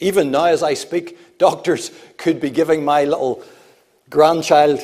Even 0.00 0.32
now, 0.32 0.46
as 0.46 0.64
I 0.64 0.74
speak, 0.74 1.16
doctors 1.38 1.92
could 2.18 2.40
be 2.40 2.50
giving 2.50 2.84
my 2.84 3.04
little 3.04 3.42
grandchild, 4.10 4.80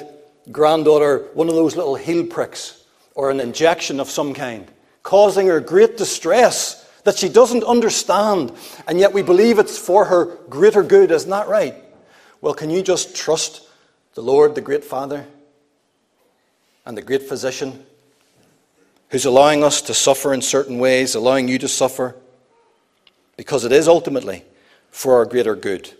granddaughter, 0.50 1.26
one 1.34 1.48
of 1.48 1.56
those 1.56 1.76
little 1.76 1.96
heel 1.96 2.24
pricks 2.24 2.84
or 3.16 3.30
an 3.30 3.40
injection 3.40 3.98
of 3.98 4.08
some 4.08 4.32
kind, 4.32 4.70
causing 5.02 5.48
her 5.48 5.58
great 5.58 5.96
distress 5.96 6.88
that 7.02 7.18
she 7.18 7.28
doesn't 7.28 7.64
understand, 7.64 8.52
and 8.86 9.00
yet 9.00 9.12
we 9.12 9.22
believe 9.22 9.58
it's 9.58 9.76
for 9.76 10.04
her 10.04 10.36
greater 10.48 10.84
good. 10.84 11.10
Isn't 11.10 11.30
that 11.30 11.48
right? 11.48 11.74
Well, 12.40 12.54
can 12.54 12.70
you 12.70 12.80
just 12.80 13.16
trust 13.16 13.62
the 14.14 14.22
Lord, 14.22 14.54
the 14.54 14.60
great 14.60 14.84
Father, 14.84 15.26
and 16.86 16.96
the 16.96 17.02
great 17.02 17.24
physician 17.24 17.84
who's 19.10 19.24
allowing 19.24 19.64
us 19.64 19.80
to 19.82 19.94
suffer 19.94 20.34
in 20.34 20.42
certain 20.42 20.78
ways, 20.78 21.14
allowing 21.14 21.48
you 21.48 21.58
to 21.58 21.68
suffer, 21.68 22.16
because 23.36 23.64
it 23.64 23.72
is 23.72 23.88
ultimately 23.88 24.44
for 24.90 25.16
our 25.16 25.24
greater 25.24 25.54
good. 25.54 25.92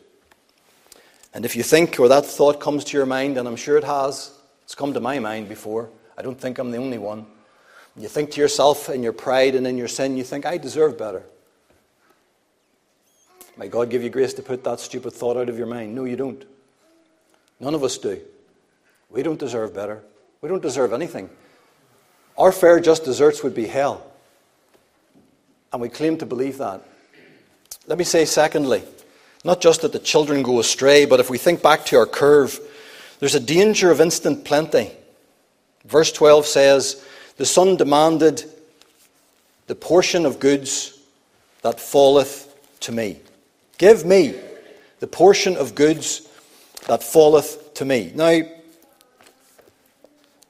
And 1.33 1.45
if 1.45 1.55
you 1.57 1.63
think, 1.63 1.99
or 2.01 2.09
that 2.09 2.27
thought 2.27 2.61
comes 2.61 2.85
to 2.85 2.97
your 2.97 3.07
mind, 3.07 3.39
and 3.39 3.47
I'm 3.47 3.57
sure 3.57 3.77
it 3.77 3.85
has, 3.85 4.33
it's 4.65 4.75
come 4.75 4.93
to 4.95 5.01
my 5.01 5.19
mind 5.19 5.49
before, 5.49 5.89
I 6.17 6.23
don't 6.23 6.39
think 6.39 6.59
I'm 6.59 6.71
the 6.71 6.79
only 6.79 6.99
one. 6.99 7.27
You 7.97 8.09
think 8.09 8.31
to 8.33 8.41
yourself 8.41 8.89
in 8.89 9.03
your 9.03 9.13
pride 9.13 9.55
and 9.55 9.67
in 9.67 9.77
your 9.77 9.89
sin, 9.89 10.17
you 10.17 10.25
think, 10.25 10.47
I 10.47 10.59
deserve 10.59 10.99
better. 10.99 11.23
May 13.57 13.69
God 13.69 13.91
give 13.91 14.03
you 14.03 14.11
grace 14.11 14.35
to 14.35 14.43
put 14.43 14.63
that 14.65 14.79
stupid 14.79 15.13
thought 15.13 15.37
out 15.37 15.49
of 15.49 15.59
your 15.59 15.67
mind. 15.67 15.95
No, 15.95 16.05
you 16.05 16.17
don't. 16.17 16.45
None 17.59 17.75
of 17.75 17.83
us 17.83 17.99
do. 17.99 18.21
We 19.11 19.23
don't 19.23 19.39
deserve 19.39 19.75
better. 19.75 20.03
We 20.41 20.49
don't 20.49 20.63
deserve 20.63 20.93
anything. 20.93 21.29
Our 22.39 22.53
fair, 22.53 22.79
just 22.79 23.05
deserts 23.05 23.43
would 23.43 23.55
be 23.55 23.67
hell. 23.67 24.07
And 25.73 25.83
we 25.83 25.89
claim 25.89 26.17
to 26.19 26.27
believe 26.27 26.59
that. 26.59 26.83
Let 27.89 27.99
me 27.99 28.05
say, 28.05 28.25
secondly, 28.25 28.85
not 29.45 29.61
just 29.61 29.83
that 29.83 29.93
the 29.93 29.99
children 29.99 30.43
go 30.43 30.61
astray, 30.61 31.05
but 31.05 31.19
if 31.19 31.29
we 31.29 31.37
think 31.37 31.63
back 31.63 31.85
to 31.87 31.97
our 31.97 32.07
curve, 32.07 32.61
there's 33.19 33.35
a 33.35 33.41
danger 33.41 33.91
of 33.91 34.01
instant 34.01 34.45
plenty. 34.45 34.93
Verse 35.85 36.13
12 36.13 36.47
says, 36.47 37.05
The 37.39 37.47
son 37.47 37.77
demanded 37.77 38.45
the 39.67 39.75
portion 39.75 40.25
of 40.25 40.39
goods 40.39 40.97
that 41.63 41.81
falleth 41.81 42.55
to 42.81 42.93
me. 42.93 43.21
Give 43.79 44.05
me 44.05 44.35
the 45.01 45.07
portion 45.09 45.57
of 45.57 45.75
goods 45.75 46.29
that 46.87 47.03
falleth 47.03 47.75
to 47.75 47.85
me. 47.85 48.13
Now, 48.15 48.41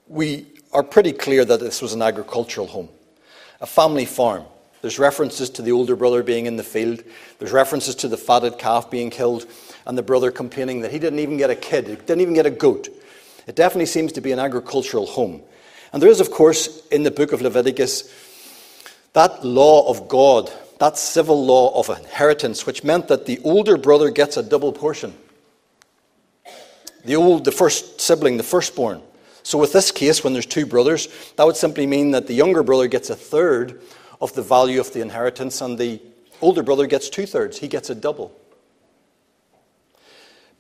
we 0.06 0.46
are 0.72 0.82
pretty 0.82 1.12
clear 1.12 1.44
that 1.44 1.60
this 1.60 1.80
was 1.80 1.92
an 1.92 2.02
agricultural 2.02 2.66
home, 2.66 2.88
a 3.60 3.66
family 3.66 4.04
farm. 4.04 4.44
There's 4.80 4.98
references 4.98 5.50
to 5.50 5.62
the 5.62 5.72
older 5.72 5.96
brother 5.96 6.22
being 6.22 6.46
in 6.46 6.56
the 6.56 6.62
field. 6.62 7.02
There's 7.38 7.52
references 7.52 7.94
to 7.96 8.08
the 8.08 8.16
fatted 8.16 8.58
calf 8.58 8.90
being 8.90 9.10
killed 9.10 9.46
and 9.86 9.98
the 9.98 10.02
brother 10.02 10.30
complaining 10.30 10.82
that 10.82 10.92
he 10.92 10.98
didn't 10.98 11.18
even 11.18 11.36
get 11.36 11.50
a 11.50 11.56
kid, 11.56 11.88
he 11.88 11.96
didn't 11.96 12.20
even 12.20 12.34
get 12.34 12.46
a 12.46 12.50
goat. 12.50 12.88
It 13.46 13.56
definitely 13.56 13.86
seems 13.86 14.12
to 14.12 14.20
be 14.20 14.30
an 14.32 14.38
agricultural 14.38 15.06
home. 15.06 15.42
And 15.92 16.02
there 16.02 16.10
is, 16.10 16.20
of 16.20 16.30
course, 16.30 16.86
in 16.88 17.02
the 17.02 17.10
book 17.10 17.32
of 17.32 17.40
Leviticus, 17.40 18.12
that 19.14 19.44
law 19.44 19.88
of 19.88 20.06
God, 20.06 20.52
that 20.78 20.98
civil 20.98 21.44
law 21.44 21.78
of 21.78 21.88
inheritance, 21.88 22.66
which 22.66 22.84
meant 22.84 23.08
that 23.08 23.24
the 23.24 23.40
older 23.42 23.78
brother 23.78 24.10
gets 24.10 24.36
a 24.36 24.42
double 24.42 24.72
portion. 24.72 25.14
The 27.04 27.16
old, 27.16 27.46
the 27.46 27.52
first 27.52 28.00
sibling, 28.00 28.36
the 28.36 28.42
firstborn. 28.42 29.00
So, 29.48 29.56
with 29.56 29.72
this 29.72 29.90
case, 29.90 30.22
when 30.22 30.34
there's 30.34 30.44
two 30.44 30.66
brothers, 30.66 31.08
that 31.36 31.46
would 31.46 31.56
simply 31.56 31.86
mean 31.86 32.10
that 32.10 32.26
the 32.26 32.34
younger 32.34 32.62
brother 32.62 32.86
gets 32.86 33.08
a 33.08 33.16
third 33.16 33.80
of 34.20 34.34
the 34.34 34.42
value 34.42 34.78
of 34.78 34.92
the 34.92 35.00
inheritance, 35.00 35.62
and 35.62 35.78
the 35.78 36.02
older 36.42 36.62
brother 36.62 36.86
gets 36.86 37.08
two 37.08 37.24
thirds. 37.24 37.56
He 37.56 37.66
gets 37.66 37.88
a 37.88 37.94
double. 37.94 38.38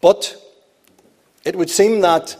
But 0.00 0.34
it 1.44 1.54
would 1.54 1.68
seem 1.68 2.00
that 2.00 2.34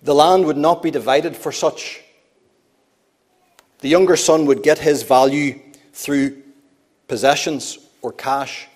the 0.00 0.14
land 0.14 0.46
would 0.46 0.56
not 0.56 0.80
be 0.80 0.92
divided 0.92 1.34
for 1.34 1.50
such. 1.50 2.04
The 3.80 3.88
younger 3.88 4.14
son 4.16 4.46
would 4.46 4.62
get 4.62 4.78
his 4.78 5.02
value 5.02 5.58
through 5.92 6.40
possessions 7.08 7.78
or 8.00 8.12
cash. 8.12 8.68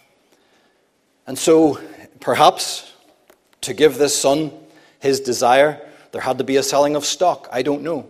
And 1.28 1.38
so, 1.38 1.78
perhaps, 2.18 2.92
to 3.60 3.72
give 3.72 3.98
this 3.98 4.20
son 4.20 4.50
his 4.98 5.20
desire, 5.20 5.80
there 6.12 6.20
had 6.20 6.38
to 6.38 6.44
be 6.44 6.56
a 6.56 6.62
selling 6.62 6.94
of 6.94 7.04
stock. 7.04 7.48
I 7.50 7.62
don't 7.62 7.82
know. 7.82 8.06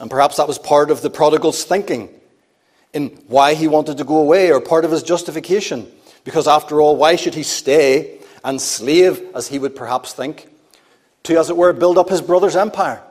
And 0.00 0.10
perhaps 0.10 0.36
that 0.36 0.48
was 0.48 0.58
part 0.58 0.90
of 0.90 1.02
the 1.02 1.10
prodigal's 1.10 1.64
thinking 1.64 2.08
in 2.92 3.08
why 3.26 3.54
he 3.54 3.68
wanted 3.68 3.98
to 3.98 4.04
go 4.04 4.16
away, 4.16 4.50
or 4.50 4.60
part 4.60 4.84
of 4.84 4.90
his 4.90 5.02
justification. 5.02 5.86
Because 6.24 6.48
after 6.48 6.80
all, 6.80 6.96
why 6.96 7.16
should 7.16 7.34
he 7.34 7.42
stay 7.42 8.18
and 8.42 8.60
slave, 8.60 9.22
as 9.34 9.48
he 9.48 9.58
would 9.58 9.76
perhaps 9.76 10.14
think, 10.14 10.48
to, 11.24 11.38
as 11.38 11.50
it 11.50 11.56
were, 11.56 11.72
build 11.72 11.98
up 11.98 12.08
his 12.08 12.22
brother's 12.22 12.56
empire? 12.56 13.02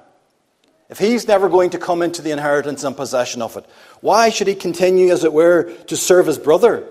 If 0.89 0.98
he's 0.98 1.27
never 1.27 1.50
going 1.50 1.72
to 1.72 1.77
come 1.77 2.01
into 2.01 2.22
the 2.22 2.32
inheritance 2.32 2.84
and 2.84 2.96
possession 2.96 3.41
of 3.41 3.58
it, 3.58 3.65
why 4.01 4.29
should 4.29 4.48
he 4.48 4.56
continue, 4.56 5.12
as 5.12 5.24
it 5.24 5.34
were, 5.34 5.72
to 5.88 5.98
serve 5.98 6.25
his 6.25 6.39
brother? 6.39 6.88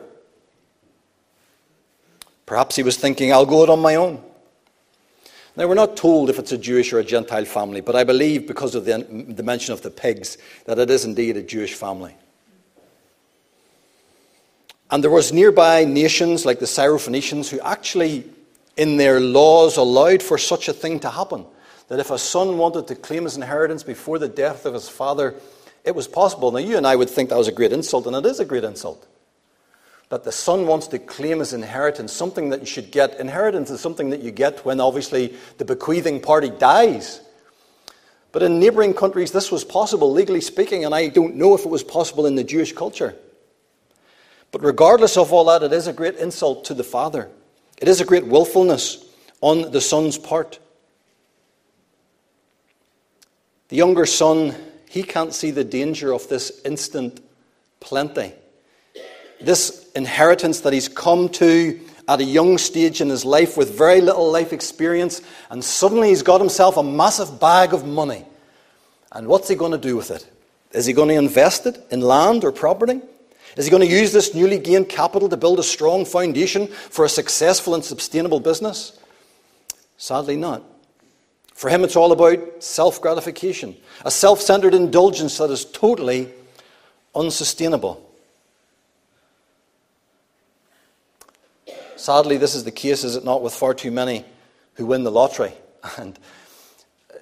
Perhaps 2.45 2.77
he 2.77 2.83
was 2.83 2.97
thinking, 2.97 3.33
I'll 3.33 3.47
go 3.47 3.65
it 3.65 3.71
on 3.71 3.81
my 3.81 3.97
own. 3.97 4.23
Now, 5.57 5.67
we're 5.67 5.75
not 5.75 5.97
told 5.97 6.29
if 6.29 6.39
it's 6.39 6.53
a 6.53 6.59
Jewish 6.59 6.93
or 6.93 6.99
a 6.99 7.05
Gentile 7.05 7.47
family, 7.47 7.81
but 7.81 7.97
I 7.97 8.05
believe 8.05 8.47
because 8.47 8.75
of 8.75 8.85
the, 8.85 9.07
the 9.09 9.43
mention 9.43 9.73
of 9.73 9.81
the 9.81 9.91
pigs 9.91 10.37
that 10.67 10.79
it 10.79 10.91
is 10.91 11.07
indeed 11.07 11.39
a 11.39 11.43
Jewish 11.43 11.73
family. 11.73 12.15
And 14.91 15.03
there 15.03 15.11
was 15.11 15.33
nearby 15.33 15.85
nations 15.87 16.45
like 16.45 16.59
the 16.59 16.67
Syrophoenicians 16.67 17.49
who 17.49 17.59
actually, 17.61 18.25
in 18.77 18.99
their 18.99 19.19
laws, 19.19 19.79
allowed 19.79 20.23
for 20.23 20.37
such 20.37 20.69
a 20.69 20.75
thing 20.75 21.01
to 21.01 21.11
happen. 21.11 21.47
That 21.89 22.01
if 22.01 22.11
a 22.11 22.19
son 22.19 22.59
wanted 22.59 22.87
to 22.89 22.95
claim 22.95 23.25
his 23.25 23.37
inheritance 23.37 23.83
before 23.83 24.19
the 24.19 24.29
death 24.29 24.67
of 24.67 24.75
his 24.75 24.91
father, 24.91 25.35
it 25.85 25.95
was 25.95 26.07
possible. 26.07 26.53
Now, 26.53 26.59
you 26.59 26.77
and 26.77 26.87
I 26.87 26.97
would 26.97 27.09
think 27.09 27.31
that 27.31 27.39
was 27.39 27.49
a 27.49 27.53
great 27.53 27.73
insult, 27.73 28.07
and 28.07 28.15
it 28.15 28.27
is 28.27 28.41
a 28.41 28.45
great 28.45 28.65
insult 28.65 29.07
that 30.09 30.23
the 30.23 30.33
son 30.33 30.67
wants 30.67 30.87
to 30.89 30.99
claim 30.99 31.41
his 31.41 31.53
inheritance, 31.53 32.13
something 32.13 32.51
that 32.51 32.61
you 32.61 32.67
should 32.67 32.93
get. 32.93 33.19
Inheritance 33.19 33.71
is 33.71 33.81
something 33.81 34.11
that 34.11 34.21
you 34.21 34.31
get 34.31 34.65
when 34.65 34.81
obviously 34.81 35.35
the 35.59 35.65
bequeathing 35.65 36.21
party 36.21 36.51
dies. 36.51 37.21
But 38.31 38.43
in 38.43 38.61
neighboring 38.61 38.95
countries, 38.95 39.33
this 39.33 39.51
was 39.51 39.65
possible, 39.65 40.13
legally 40.13 40.41
speaking, 40.41 40.85
and 40.85 40.95
I 40.95 41.09
don't 41.09 41.37
know 41.37 41.55
if 41.55 41.65
it 41.65 41.71
was 41.71 41.83
possible 41.83 42.27
in 42.27 42.37
the 42.37 42.45
Jewish 42.45 42.73
culture. 42.73 43.17
But 44.53 44.63
regardless 44.63 45.17
of 45.17 45.33
all 45.33 45.47
that, 45.47 45.63
it 45.63 45.73
is 45.73 45.87
a 45.89 45.93
great 45.93 46.17
insult 46.17 46.65
to 46.67 46.75
the 46.75 46.85
father. 46.85 47.29
It 47.79 47.89
is 47.89 48.01
a 48.01 48.05
great 48.05 48.27
willfulness 48.27 49.05
on 49.41 49.73
the 49.73 49.81
son's 49.81 50.19
part. 50.19 50.61
The 53.69 53.77
younger 53.77 54.07
son, 54.07 54.55
he 54.89 55.03
can't 55.03 55.35
see 55.35 55.51
the 55.51 55.65
danger 55.65 56.13
of 56.13 56.29
this 56.29 56.61
instant 56.65 57.21
plenty 57.81 58.33
this 59.41 59.91
inheritance 59.95 60.61
that 60.61 60.73
he's 60.73 60.89
come 60.89 61.29
to 61.31 61.81
at 62.09 62.21
a 62.21 62.25
young 62.25 62.59
stage 62.59 63.01
in 63.01 63.09
his 63.09 63.25
life 63.25 63.57
with 63.57 63.77
very 63.77 64.01
little 64.01 64.31
life 64.31 64.53
experience, 64.53 65.21
and 65.51 65.65
suddenly 65.65 66.09
he's 66.09 66.23
got 66.23 66.41
himself 66.41 66.77
a 66.77 66.83
massive 66.83 67.41
bag 67.41 67.73
of 67.73 67.87
money. 67.87 68.25
And 69.13 69.27
what's 69.27 69.49
he 69.49 69.55
going 69.55 69.73
to 69.73 69.79
do 69.79 69.97
with 69.97 70.11
it? 70.11 70.27
Is 70.73 70.87
he 70.87 70.93
going 70.93 71.09
to 71.09 71.15
invest 71.15 71.67
it 71.67 71.79
in 71.91 72.01
land 72.01 72.45
or 72.45 72.53
property? 72.53 73.01
Is 73.57 73.65
he 73.65 73.71
going 73.71 73.87
to 73.87 73.93
use 73.93 74.13
this 74.13 74.35
newly 74.35 74.59
gained 74.59 74.89
capital 74.89 75.29
to 75.29 75.37
build 75.37 75.59
a 75.59 75.63
strong 75.63 76.05
foundation 76.05 76.67
for 76.67 77.05
a 77.05 77.09
successful 77.09 77.75
and 77.75 77.85
sustainable 77.85 78.41
business? 78.41 78.99
Sadly, 79.97 80.37
not. 80.37 80.63
For 81.55 81.71
him, 81.71 81.83
it's 81.83 81.97
all 81.97 82.13
about 82.13 82.63
self 82.63 83.01
gratification, 83.01 83.77
a 84.05 84.11
self 84.11 84.43
centered 84.43 84.75
indulgence 84.75 85.39
that 85.39 85.51
is 85.51 85.65
totally 85.65 86.29
unsustainable. 87.15 88.06
Sadly, 92.07 92.37
this 92.37 92.55
is 92.55 92.63
the 92.63 92.71
case, 92.71 93.03
is 93.03 93.17
it 93.17 93.25
not, 93.25 93.43
with 93.43 93.53
far 93.53 93.75
too 93.75 93.91
many 93.91 94.25
who 94.75 94.87
win 94.87 95.03
the 95.03 95.11
lottery. 95.11 95.53
And 95.99 96.17
uh, 97.13 97.17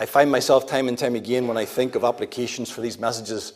I 0.00 0.06
find 0.06 0.30
myself 0.30 0.66
time 0.66 0.88
and 0.88 0.96
time 0.96 1.16
again 1.16 1.46
when 1.46 1.58
I 1.58 1.66
think 1.66 1.96
of 1.96 2.02
applications 2.02 2.70
for 2.70 2.80
these 2.80 2.98
messages, 2.98 3.52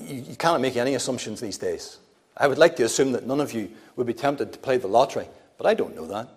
you, 0.00 0.22
you 0.28 0.36
cannot 0.36 0.60
make 0.60 0.76
any 0.76 0.94
assumptions 0.94 1.40
these 1.40 1.58
days. 1.58 1.98
I 2.36 2.46
would 2.46 2.56
like 2.56 2.76
to 2.76 2.84
assume 2.84 3.10
that 3.12 3.26
none 3.26 3.40
of 3.40 3.52
you 3.52 3.68
would 3.96 4.06
be 4.06 4.14
tempted 4.14 4.52
to 4.52 4.60
play 4.60 4.76
the 4.76 4.86
lottery, 4.86 5.26
but 5.58 5.66
I 5.66 5.74
don't 5.74 5.96
know 5.96 6.06
that. 6.06 6.28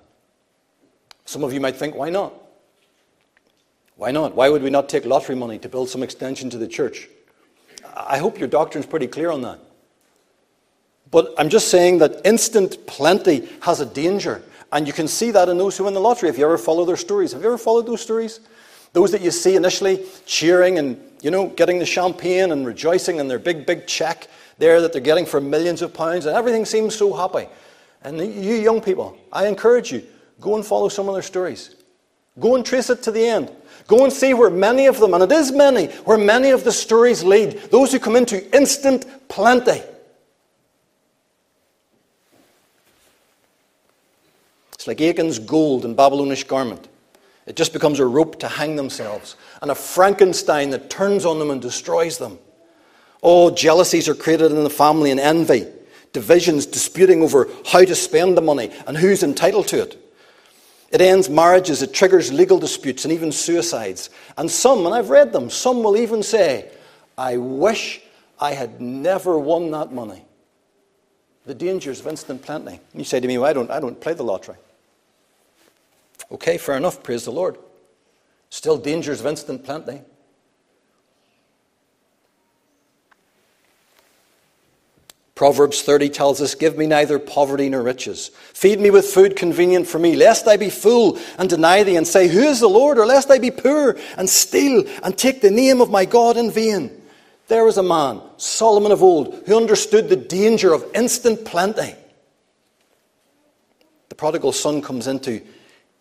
Some 1.25 1.43
of 1.43 1.53
you 1.53 1.61
might 1.61 1.75
think, 1.75 1.93
why 1.93 2.09
not? 2.09 2.33
Why 3.97 4.09
not? 4.09 4.33
Why 4.33 4.49
would 4.49 4.63
we 4.63 4.71
not 4.71 4.89
take 4.89 5.05
lottery 5.05 5.35
money 5.35 5.59
to 5.59 5.69
build 5.69 5.89
some 5.89 6.01
extension 6.01 6.49
to 6.49 6.57
the 6.57 6.67
church? 6.67 7.07
I 7.95 8.17
hope 8.17 8.39
your 8.39 8.47
doctrine's 8.47 8.87
pretty 8.87 9.05
clear 9.05 9.29
on 9.29 9.43
that. 9.43 9.59
But 11.09 11.33
I'm 11.37 11.49
just 11.49 11.69
saying 11.69 11.99
that 11.99 12.21
instant 12.25 12.85
plenty 12.87 13.47
has 13.61 13.79
a 13.79 13.85
danger. 13.85 14.41
And 14.71 14.85
you 14.85 14.93
can 14.93 15.07
see 15.07 15.31
that 15.31 15.47
in 15.47 15.57
those 15.57 15.77
who 15.77 15.85
win 15.85 15.93
the 15.93 15.99
lottery. 15.99 16.29
If 16.29 16.37
you 16.37 16.45
ever 16.45 16.57
follow 16.57 16.83
their 16.85 16.97
stories, 16.97 17.31
have 17.31 17.41
you 17.41 17.47
ever 17.47 17.57
followed 17.57 17.85
those 17.85 18.01
stories? 18.01 18.41
Those 18.93 19.11
that 19.11 19.21
you 19.21 19.31
see 19.31 19.55
initially 19.55 20.05
cheering 20.25 20.79
and, 20.79 20.99
you 21.21 21.31
know, 21.31 21.47
getting 21.47 21.79
the 21.79 21.85
champagne 21.85 22.51
and 22.51 22.65
rejoicing 22.65 23.19
and 23.19 23.29
their 23.29 23.39
big, 23.39 23.65
big 23.65 23.87
check 23.87 24.27
there 24.57 24.81
that 24.81 24.91
they're 24.91 25.01
getting 25.01 25.25
for 25.25 25.39
millions 25.39 25.81
of 25.81 25.93
pounds, 25.93 26.25
and 26.25 26.35
everything 26.35 26.65
seems 26.65 26.95
so 26.95 27.13
happy. 27.13 27.47
And 28.03 28.17
you 28.19 28.55
young 28.55 28.81
people, 28.81 29.17
I 29.31 29.47
encourage 29.47 29.91
you, 29.91 30.03
go 30.41 30.55
and 30.55 30.65
follow 30.65 30.89
some 30.89 31.07
of 31.07 31.13
their 31.13 31.21
stories. 31.21 31.75
Go 32.39 32.55
and 32.55 32.65
trace 32.65 32.89
it 32.89 33.03
to 33.03 33.11
the 33.11 33.25
end. 33.25 33.51
Go 33.87 34.03
and 34.03 34.11
see 34.11 34.33
where 34.33 34.49
many 34.49 34.87
of 34.87 34.99
them, 34.99 35.13
and 35.13 35.23
it 35.23 35.31
is 35.31 35.51
many, 35.51 35.87
where 36.05 36.17
many 36.17 36.51
of 36.51 36.63
the 36.63 36.71
stories 36.71 37.23
lead. 37.23 37.53
Those 37.71 37.91
who 37.91 37.99
come 37.99 38.15
into 38.15 38.55
instant 38.55 39.05
plenty. 39.27 39.81
Like 44.87 45.01
Achan's 45.01 45.39
gold 45.39 45.85
and 45.85 45.95
Babylonish 45.95 46.43
garment. 46.45 46.87
It 47.45 47.55
just 47.55 47.71
becomes 47.71 47.99
a 47.99 48.05
rope 48.05 48.39
to 48.39 48.47
hang 48.47 48.75
themselves, 48.75 49.35
and 49.61 49.71
a 49.71 49.75
Frankenstein 49.75 50.69
that 50.71 50.89
turns 50.89 51.25
on 51.25 51.39
them 51.39 51.49
and 51.49 51.61
destroys 51.61 52.17
them. 52.17 52.39
Oh, 53.23 53.51
jealousies 53.51 54.09
are 54.09 54.15
created 54.15 54.51
in 54.51 54.63
the 54.63 54.69
family 54.69 55.11
and 55.11 55.19
envy, 55.19 55.65
divisions 56.11 56.65
disputing 56.65 57.23
over 57.23 57.47
how 57.65 57.83
to 57.83 57.95
spend 57.95 58.37
the 58.37 58.41
money 58.41 58.71
and 58.85 58.97
who's 58.97 59.23
entitled 59.23 59.67
to 59.69 59.81
it. 59.81 60.03
It 60.91 61.01
ends 61.01 61.29
marriages, 61.29 61.81
it 61.81 61.93
triggers 61.93 62.31
legal 62.31 62.59
disputes 62.59 63.05
and 63.05 63.13
even 63.13 63.31
suicides. 63.31 64.09
And 64.37 64.49
some, 64.49 64.85
and 64.85 64.93
I've 64.93 65.09
read 65.09 65.33
them, 65.33 65.49
some 65.49 65.83
will 65.83 65.97
even 65.97 66.23
say, 66.23 66.69
I 67.17 67.37
wish 67.37 68.01
I 68.39 68.53
had 68.53 68.79
never 68.79 69.37
won 69.37 69.71
that 69.71 69.91
money. 69.91 70.23
The 71.45 71.55
dangers 71.55 72.01
of 72.01 72.07
instant 72.07 72.41
planting. 72.41 72.79
You 72.93 73.03
say 73.03 73.19
to 73.19 73.27
me, 73.27 73.37
well, 73.37 73.49
I, 73.49 73.53
don't, 73.53 73.71
I 73.71 73.79
don't 73.79 73.99
play 73.99 74.13
the 74.13 74.23
lottery. 74.23 74.57
Okay, 76.31 76.57
fair 76.57 76.77
enough. 76.77 77.03
Praise 77.03 77.25
the 77.25 77.31
Lord. 77.31 77.57
Still 78.49 78.77
dangers 78.77 79.19
of 79.19 79.25
instant 79.25 79.63
planting. 79.63 80.03
Proverbs 85.35 85.83
30 85.83 86.09
tells 86.09 86.41
us, 86.41 86.55
Give 86.55 86.75
me 86.77 86.87
neither 86.87 87.19
poverty 87.19 87.69
nor 87.69 87.83
riches. 87.83 88.29
Feed 88.53 88.79
me 88.79 88.89
with 88.89 89.05
food 89.05 89.35
convenient 89.35 89.87
for 89.87 89.99
me, 89.99 90.15
lest 90.15 90.47
I 90.47 90.57
be 90.57 90.71
full 90.71 91.19
and 91.37 91.47
deny 91.47 91.83
thee 91.83 91.95
and 91.95 92.07
say, 92.07 92.27
Who 92.27 92.41
is 92.41 92.59
the 92.59 92.67
Lord? 92.67 92.97
Or 92.97 93.05
lest 93.05 93.29
I 93.29 93.37
be 93.37 93.51
poor 93.51 93.97
and 94.17 94.27
steal 94.27 94.83
and 95.03 95.15
take 95.15 95.41
the 95.41 95.51
name 95.51 95.79
of 95.79 95.91
my 95.91 96.05
God 96.05 96.37
in 96.37 96.49
vain. 96.49 96.89
There 97.49 97.63
was 97.63 97.77
a 97.77 97.83
man, 97.83 98.19
Solomon 98.37 98.91
of 98.91 99.03
old, 99.03 99.43
who 99.45 99.55
understood 99.55 100.09
the 100.09 100.15
danger 100.15 100.73
of 100.73 100.83
instant 100.95 101.45
plenty. 101.45 101.93
The 104.09 104.15
prodigal 104.15 104.53
son 104.53 104.81
comes 104.81 105.05
into 105.05 105.41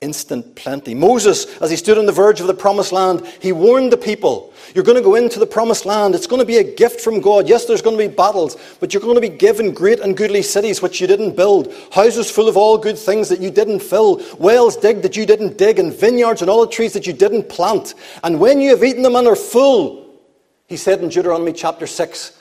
instant 0.00 0.54
plenty. 0.56 0.94
Moses, 0.94 1.46
as 1.58 1.70
he 1.70 1.76
stood 1.76 1.96
on 1.96 2.06
the 2.06 2.12
verge 2.12 2.40
of 2.40 2.46
the 2.46 2.54
promised 2.54 2.92
land, 2.92 3.26
he 3.40 3.52
warned 3.52 3.90
the 3.90 3.96
people 3.96 4.52
You're 4.74 4.84
going 4.84 4.96
to 4.96 5.02
go 5.02 5.14
into 5.14 5.38
the 5.38 5.46
promised 5.46 5.86
land. 5.86 6.14
It's 6.14 6.26
going 6.26 6.40
to 6.40 6.46
be 6.46 6.58
a 6.58 6.76
gift 6.76 7.00
from 7.00 7.20
God. 7.20 7.48
Yes, 7.48 7.64
there's 7.64 7.80
going 7.80 7.96
to 7.96 8.08
be 8.08 8.14
battles, 8.14 8.56
but 8.78 8.92
you're 8.92 9.00
going 9.00 9.14
to 9.14 9.20
be 9.20 9.28
given 9.28 9.72
great 9.72 10.00
and 10.00 10.16
goodly 10.16 10.42
cities 10.42 10.82
which 10.82 11.00
you 11.00 11.06
didn't 11.06 11.36
build, 11.36 11.72
houses 11.92 12.30
full 12.30 12.48
of 12.48 12.56
all 12.56 12.76
good 12.76 12.98
things 12.98 13.28
that 13.28 13.40
you 13.40 13.50
didn't 13.50 13.80
fill, 13.80 14.22
wells 14.38 14.76
digged 14.76 15.02
that 15.02 15.16
you 15.16 15.24
didn't 15.24 15.56
dig, 15.56 15.78
and 15.78 15.94
vineyards 15.94 16.42
and 16.42 16.50
olive 16.50 16.70
trees 16.70 16.92
that 16.92 17.06
you 17.06 17.12
didn't 17.12 17.48
plant. 17.48 17.94
And 18.22 18.38
when 18.38 18.60
you 18.60 18.70
have 18.70 18.84
eaten 18.84 19.02
them 19.02 19.16
and 19.16 19.26
are 19.26 19.36
full, 19.36 20.06
he 20.66 20.76
said 20.76 21.00
in 21.00 21.08
Deuteronomy 21.08 21.52
chapter 21.52 21.86
6, 21.86 22.38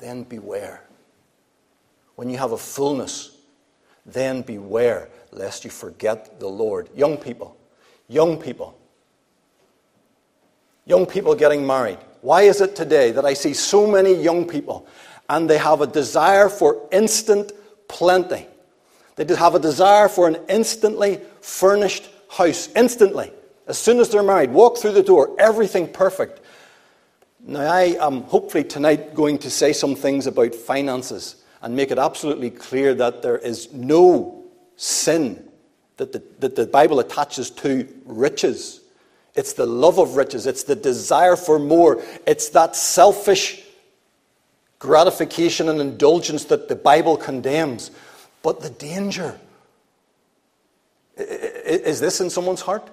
then 0.00 0.22
beware. 0.22 0.84
When 2.14 2.30
you 2.30 2.38
have 2.38 2.52
a 2.52 2.58
fullness, 2.58 3.36
then 4.06 4.42
beware 4.42 5.08
lest 5.34 5.64
you 5.64 5.70
forget 5.70 6.40
the 6.40 6.48
Lord. 6.48 6.88
Young 6.94 7.16
people, 7.16 7.56
young 8.08 8.38
people, 8.40 8.78
young 10.84 11.06
people 11.06 11.34
getting 11.34 11.66
married. 11.66 11.98
Why 12.20 12.42
is 12.42 12.60
it 12.60 12.74
today 12.74 13.10
that 13.12 13.24
I 13.24 13.34
see 13.34 13.52
so 13.52 13.86
many 13.86 14.14
young 14.14 14.46
people 14.46 14.86
and 15.28 15.48
they 15.48 15.58
have 15.58 15.80
a 15.80 15.86
desire 15.86 16.48
for 16.48 16.88
instant 16.90 17.52
plenty? 17.88 18.46
They 19.16 19.34
have 19.34 19.54
a 19.54 19.60
desire 19.60 20.08
for 20.08 20.26
an 20.26 20.38
instantly 20.48 21.20
furnished 21.40 22.08
house, 22.30 22.68
instantly. 22.74 23.32
As 23.66 23.78
soon 23.78 24.00
as 24.00 24.10
they're 24.10 24.22
married, 24.22 24.50
walk 24.50 24.78
through 24.78 24.92
the 24.92 25.02
door, 25.02 25.34
everything 25.38 25.88
perfect. 25.88 26.40
Now, 27.46 27.60
I 27.60 27.96
am 28.00 28.22
hopefully 28.22 28.64
tonight 28.64 29.14
going 29.14 29.38
to 29.38 29.50
say 29.50 29.72
some 29.72 29.94
things 29.94 30.26
about 30.26 30.54
finances 30.54 31.36
and 31.62 31.76
make 31.76 31.90
it 31.90 31.98
absolutely 31.98 32.50
clear 32.50 32.94
that 32.94 33.22
there 33.22 33.38
is 33.38 33.72
no 33.72 34.43
sin 34.76 35.48
that 35.96 36.12
the, 36.12 36.22
that 36.40 36.56
the 36.56 36.66
Bible 36.66 37.00
attaches 37.00 37.50
to 37.50 37.88
riches. 38.04 38.80
It's 39.34 39.52
the 39.52 39.66
love 39.66 39.98
of 39.98 40.16
riches, 40.16 40.46
it's 40.46 40.64
the 40.64 40.76
desire 40.76 41.36
for 41.36 41.58
more, 41.58 42.02
it's 42.26 42.50
that 42.50 42.76
selfish 42.76 43.62
gratification 44.78 45.68
and 45.68 45.80
indulgence 45.80 46.44
that 46.46 46.68
the 46.68 46.76
Bible 46.76 47.16
condemns. 47.16 47.90
But 48.42 48.60
the 48.60 48.70
danger 48.70 49.38
is 51.16 52.00
this 52.00 52.20
in 52.20 52.30
someone's 52.30 52.60
heart? 52.60 52.88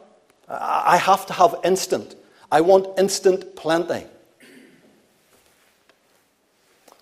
I 0.47 0.97
have 0.97 1.25
to 1.27 1.33
have 1.33 1.55
instant. 1.63 2.15
I 2.51 2.61
want 2.61 2.99
instant 2.99 3.55
plenty. 3.55 4.05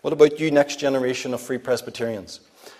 What 0.01 0.13
about 0.13 0.39
you, 0.39 0.49
next 0.51 0.77
generation 0.79 1.33
of 1.33 1.41
free 1.41 1.57
Presbyterians? 1.57 2.39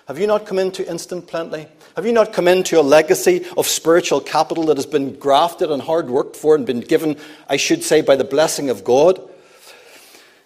Have 0.10 0.17
you 0.17 0.26
not 0.26 0.48
come 0.48 0.58
into 0.58 0.89
instant 0.89 1.28
plenty? 1.28 1.67
Have 1.95 2.04
you 2.04 2.13
not 2.13 2.34
come 2.34 2.48
into 2.48 2.80
a 2.80 2.82
legacy 2.82 3.45
of 3.56 3.67
spiritual 3.67 4.19
capital 4.19 4.65
that 4.65 4.78
has 4.78 4.88
been 4.88 5.13
grafted 5.19 5.69
and 5.69 5.80
hard 5.80 6.10
worked 6.10 6.36
for 6.36 6.56
and 6.56 6.65
been 6.65 6.80
given, 6.80 7.15
I 7.48 7.58
should 7.58 7.84
say, 7.84 8.02
by 8.02 8.15
the 8.15 8.24
blessing 8.24 8.72
of 8.72 8.84
God? 8.84 9.22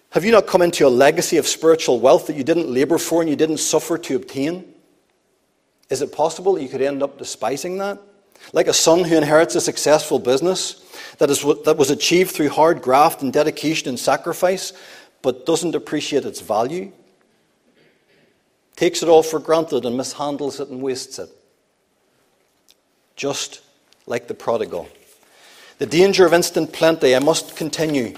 Have 0.09 0.25
you 0.25 0.33
not 0.33 0.47
come 0.47 0.61
into 0.61 0.85
a 0.85 0.89
legacy 0.89 1.37
of 1.37 1.47
spiritual 1.47 2.01
wealth 2.01 2.27
that 2.27 2.35
you 2.35 2.43
didn't 2.43 2.67
labor 2.67 2.97
for 2.97 3.21
and 3.21 3.29
you 3.29 3.37
didn't 3.37 3.59
suffer 3.59 3.97
to 3.99 4.17
obtain? 4.17 4.65
Is 5.89 6.01
it 6.01 6.11
possible 6.11 6.55
that 6.55 6.61
you 6.61 6.67
could 6.67 6.81
end 6.81 7.01
up 7.01 7.17
despising 7.17 7.77
that? 7.77 8.01
Like 8.51 8.67
a 8.67 8.73
son 8.73 9.05
who 9.05 9.15
inherits 9.15 9.55
a 9.55 9.61
successful 9.61 10.19
business 10.19 10.83
that, 11.19 11.29
is, 11.29 11.41
that 11.63 11.77
was 11.77 11.89
achieved 11.89 12.31
through 12.31 12.49
hard 12.49 12.81
graft 12.81 13.21
and 13.21 13.31
dedication 13.31 13.87
and 13.87 13.97
sacrifice, 13.97 14.73
but 15.21 15.45
doesn't 15.45 15.73
appreciate 15.73 16.25
its 16.25 16.41
value? 16.41 16.91
Takes 18.83 19.01
it 19.01 19.07
all 19.07 19.23
for 19.23 19.39
granted 19.39 19.85
and 19.85 19.97
mishandles 19.97 20.59
it 20.59 20.67
and 20.67 20.81
wastes 20.81 21.17
it. 21.17 21.29
Just 23.15 23.61
like 24.07 24.27
the 24.27 24.33
prodigal. 24.33 24.89
The 25.77 25.85
danger 25.85 26.25
of 26.25 26.33
instant 26.33 26.73
plenty, 26.73 27.15
I 27.15 27.19
must 27.19 27.55
continue. 27.55 28.13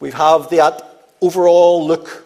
We 0.00 0.12
have 0.12 0.48
that 0.48 1.10
overall 1.20 1.86
look. 1.86 2.24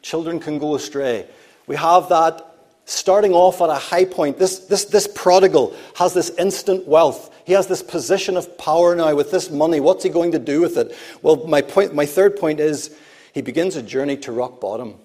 Children 0.00 0.38
can 0.38 0.60
go 0.60 0.76
astray. 0.76 1.26
We 1.66 1.74
have 1.74 2.08
that 2.10 2.54
starting 2.84 3.32
off 3.32 3.60
at 3.60 3.68
a 3.68 3.74
high 3.74 4.04
point. 4.04 4.38
This, 4.38 4.60
this, 4.60 4.84
this 4.84 5.08
prodigal 5.12 5.74
has 5.96 6.14
this 6.14 6.30
instant 6.38 6.86
wealth. 6.86 7.34
He 7.44 7.52
has 7.54 7.66
this 7.66 7.82
position 7.82 8.36
of 8.36 8.56
power 8.58 8.94
now 8.94 9.12
with 9.16 9.32
this 9.32 9.50
money. 9.50 9.80
What's 9.80 10.04
he 10.04 10.10
going 10.10 10.30
to 10.30 10.38
do 10.38 10.60
with 10.60 10.76
it? 10.76 10.96
Well, 11.22 11.48
my, 11.48 11.62
point, 11.62 11.96
my 11.96 12.06
third 12.06 12.36
point 12.36 12.60
is 12.60 12.96
he 13.32 13.42
begins 13.42 13.74
a 13.74 13.82
journey 13.82 14.16
to 14.18 14.30
rock 14.30 14.60
bottom. 14.60 15.00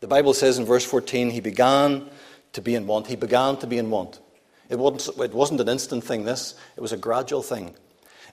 The 0.00 0.08
Bible 0.08 0.32
says 0.32 0.58
in 0.58 0.64
verse 0.64 0.84
14, 0.84 1.30
he 1.30 1.40
began 1.40 2.06
to 2.54 2.62
be 2.62 2.74
in 2.74 2.86
want. 2.86 3.06
He 3.06 3.16
began 3.16 3.58
to 3.58 3.66
be 3.66 3.78
in 3.78 3.90
want. 3.90 4.18
It 4.70 4.78
wasn't, 4.78 5.18
it 5.18 5.34
wasn't 5.34 5.60
an 5.60 5.68
instant 5.68 6.04
thing, 6.04 6.24
this. 6.24 6.54
It 6.76 6.80
was 6.80 6.92
a 6.92 6.96
gradual 6.96 7.42
thing. 7.42 7.74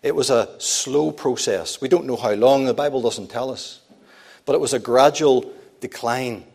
It 0.01 0.15
was 0.15 0.29
a 0.29 0.49
slow 0.59 1.11
process. 1.11 1.81
We 1.81 1.89
don't 1.89 2.05
know 2.05 2.15
how 2.15 2.33
long, 2.33 2.65
the 2.65 2.73
Bible 2.73 3.01
doesn't 3.01 3.29
tell 3.29 3.51
us. 3.51 3.81
But 4.45 4.53
it 4.53 4.61
was 4.61 4.73
a 4.73 4.79
gradual 4.79 5.51
decline. 5.81 6.45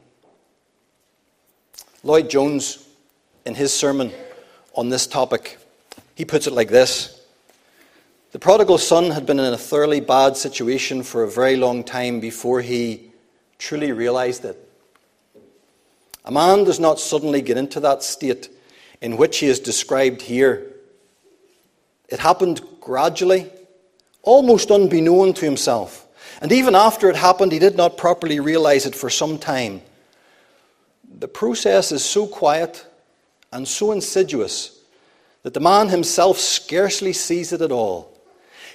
Lloyd 2.03 2.31
Jones, 2.31 2.89
in 3.45 3.55
his 3.55 3.75
sermon 3.75 4.13
on 4.75 4.89
this 4.89 5.07
topic, 5.07 5.59
he 6.15 6.25
puts 6.25 6.47
it 6.47 6.53
like 6.53 6.69
this 6.69 7.21
The 8.31 8.39
prodigal 8.39 8.79
son 8.79 9.11
had 9.11 9.27
been 9.27 9.39
in 9.39 9.53
a 9.53 9.59
thoroughly 9.59 10.01
bad 10.01 10.37
situation 10.37 11.03
for 11.03 11.23
a 11.23 11.31
very 11.31 11.57
long 11.57 11.85
time 11.85 12.19
before 12.19 12.63
he 12.63 13.11
truly 13.59 13.93
realized 13.93 14.45
it. 14.45 14.72
A 16.25 16.31
man 16.31 16.65
does 16.65 16.79
not 16.79 17.01
suddenly 17.01 17.43
get 17.43 17.57
into 17.57 17.81
that 17.81 18.03
state 18.03 18.49
in 19.01 19.17
which 19.17 19.39
he 19.39 19.47
is 19.47 19.59
described 19.59 20.23
here. 20.23 20.73
It 22.09 22.21
happened 22.21 22.61
gradually, 22.81 23.51
almost 24.23 24.71
unbeknown 24.71 25.35
to 25.35 25.45
himself. 25.45 26.07
And 26.41 26.53
even 26.53 26.75
after 26.75 27.11
it 27.11 27.17
happened, 27.17 27.53
he 27.53 27.59
did 27.59 27.77
not 27.77 27.97
properly 27.97 28.41
realize 28.41 28.87
it 28.87 28.95
for 28.95 29.11
some 29.11 29.39
time. 29.39 29.83
The 31.19 31.29
process 31.29 31.93
is 31.93 32.05
so 32.05 32.27
quiet 32.27 32.87
and 33.53 33.67
so 33.67 33.93
insidious 33.93 34.79
that 35.43 35.55
the 35.55 35.61
man 35.61 35.89
himself 35.89 36.39
scarcely 36.39 37.13
sees 37.13 37.53
it 37.53 37.61
at 37.61 37.73
all. 37.73 38.13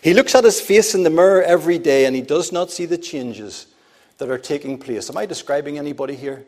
He 0.01 0.13
looks 0.13 0.35
at 0.35 0.43
his 0.43 0.61
face 0.61 0.93
in 0.93 1.03
the 1.03 1.09
mirror 1.09 1.41
every 1.41 1.79
day 1.79 2.05
and 2.05 2.15
he 2.15 2.21
does 2.21 2.51
not 2.51 2.71
see 2.71 2.85
the 2.85 2.97
changes 2.97 3.67
that 4.17 4.29
are 4.29 4.37
taking 4.37 4.77
place. 4.77 5.09
Am 5.09 5.17
I 5.17 5.25
describing 5.25 5.77
anybody 5.77 6.15
here? 6.15 6.45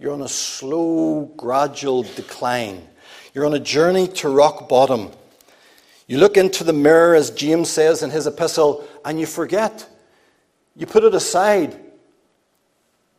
You're 0.00 0.14
on 0.14 0.22
a 0.22 0.28
slow, 0.28 1.30
gradual 1.36 2.04
decline. 2.04 2.88
You're 3.34 3.44
on 3.44 3.52
a 3.52 3.60
journey 3.60 4.08
to 4.08 4.30
rock 4.30 4.66
bottom. 4.66 5.10
You 6.06 6.16
look 6.16 6.38
into 6.38 6.64
the 6.64 6.72
mirror, 6.72 7.14
as 7.14 7.30
James 7.30 7.68
says 7.68 8.02
in 8.02 8.08
his 8.08 8.26
epistle, 8.26 8.88
and 9.04 9.20
you 9.20 9.26
forget. 9.26 9.86
You 10.74 10.86
put 10.86 11.04
it 11.04 11.14
aside. 11.14 11.78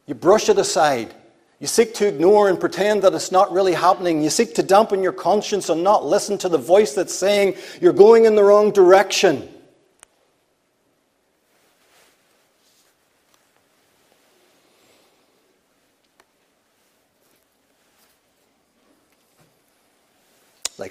You 0.07 0.15
brush 0.15 0.49
it 0.49 0.57
aside. 0.57 1.13
You 1.59 1.67
seek 1.67 1.93
to 1.95 2.07
ignore 2.07 2.49
and 2.49 2.59
pretend 2.59 3.03
that 3.03 3.13
it's 3.13 3.31
not 3.31 3.51
really 3.51 3.73
happening. 3.73 4.23
You 4.23 4.31
seek 4.31 4.55
to 4.55 4.63
dampen 4.63 5.03
your 5.03 5.13
conscience 5.13 5.69
and 5.69 5.83
not 5.83 6.03
listen 6.03 6.39
to 6.39 6.49
the 6.49 6.57
voice 6.57 6.95
that's 6.95 7.13
saying 7.13 7.57
you're 7.79 7.93
going 7.93 8.25
in 8.25 8.33
the 8.33 8.43
wrong 8.43 8.71
direction. 8.71 9.47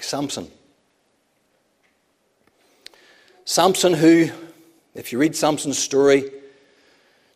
Like 0.00 0.04
Samson. 0.04 0.50
Samson, 3.44 3.92
who, 3.92 4.30
if 4.94 5.12
you 5.12 5.18
read 5.18 5.36
Samson's 5.36 5.78
story, 5.78 6.30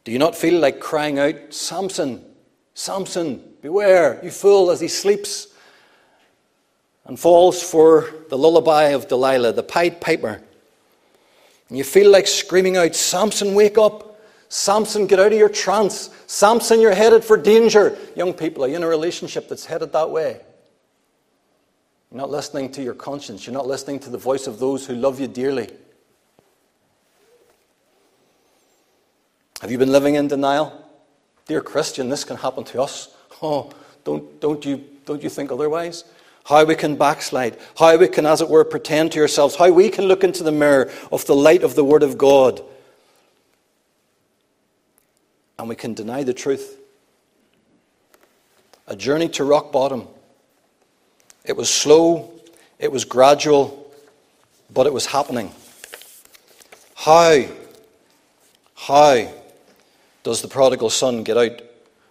do 0.05 0.11
you 0.11 0.18
not 0.18 0.35
feel 0.35 0.59
like 0.59 0.81
crying 0.81 1.18
out, 1.18 1.35
Samson, 1.53 2.24
Samson, 2.72 3.42
beware, 3.61 4.18
you 4.24 4.31
fool, 4.31 4.70
as 4.70 4.81
he 4.81 4.88
sleeps 4.88 5.48
and 7.05 7.20
falls 7.20 7.62
for 7.62 8.09
the 8.31 8.38
lullaby 8.38 8.85
of 8.94 9.09
Delilah, 9.09 9.53
the 9.53 9.62
Pied 9.62 10.00
Piper? 10.00 10.40
And 11.68 11.77
you 11.77 11.85
feel 11.85 12.11
like 12.11 12.27
screaming 12.27 12.79
out, 12.79 12.94
Samson, 12.94 13.55
wake 13.55 13.77
up. 13.77 14.18
Samson, 14.48 15.07
get 15.07 15.20
out 15.20 15.33
of 15.33 15.38
your 15.38 15.50
trance. 15.50 16.09
Samson, 16.27 16.81
you're 16.81 16.94
headed 16.94 17.24
for 17.24 17.37
danger. 17.37 17.98
Young 18.16 18.33
people, 18.33 18.64
are 18.64 18.68
you 18.68 18.77
in 18.77 18.83
a 18.83 18.88
relationship 18.88 19.50
that's 19.50 19.66
headed 19.66 19.92
that 19.92 20.09
way? 20.09 20.40
You're 22.14 22.20
not 22.20 22.31
listening 22.31 22.70
to 22.70 22.83
your 22.83 22.94
conscience. 22.94 23.44
You're 23.44 23.55
not 23.55 23.66
listening 23.66 23.98
to 23.98 24.09
the 24.09 24.18
voice 24.18 24.46
of 24.46 24.61
those 24.61 24.87
who 24.87 24.94
love 24.94 25.18
you 25.18 25.27
dearly. 25.27 25.68
Have 29.61 29.72
you 29.72 29.79
been 29.79 29.90
living 29.90 30.14
in 30.14 30.29
denial? 30.29 30.88
Dear 31.48 31.61
Christian, 31.61 32.09
this 32.11 32.22
can 32.22 32.37
happen 32.37 32.62
to 32.66 32.81
us. 32.81 33.09
Oh, 33.42 33.68
don't, 34.05 34.40
don't, 34.40 34.64
you, 34.64 34.85
don't 35.05 35.24
you 35.24 35.29
think 35.29 35.50
otherwise? 35.50 36.05
How 36.44 36.64
we 36.64 36.77
can 36.77 36.94
backslide, 36.94 37.59
how 37.77 37.96
we 37.96 38.07
can, 38.07 38.27
as 38.27 38.40
it 38.40 38.48
were, 38.48 38.64
pretend 38.64 39.11
to 39.12 39.20
ourselves, 39.20 39.57
how 39.57 39.72
we 39.72 39.90
can 39.90 40.05
look 40.05 40.22
into 40.22 40.44
the 40.44 40.53
mirror 40.53 40.92
of 41.11 41.27
the 41.27 41.35
light 41.35 41.64
of 41.64 41.74
the 41.74 41.85
Word 41.85 42.05
of 42.05 42.16
God 42.16 42.62
and 45.59 45.68
we 45.68 45.74
can 45.74 45.94
deny 45.94 46.22
the 46.22 46.33
truth. 46.33 46.79
A 48.87 48.94
journey 48.94 49.29
to 49.31 49.42
rock 49.42 49.72
bottom. 49.72 50.07
It 51.44 51.57
was 51.57 51.72
slow, 51.72 52.33
it 52.78 52.90
was 52.90 53.04
gradual, 53.04 53.92
but 54.72 54.87
it 54.87 54.92
was 54.92 55.07
happening. 55.07 55.52
How, 56.94 57.44
how 58.74 59.30
does 60.22 60.40
the 60.40 60.48
prodigal 60.48 60.88
son 60.88 61.22
get 61.22 61.37
out 61.37 61.61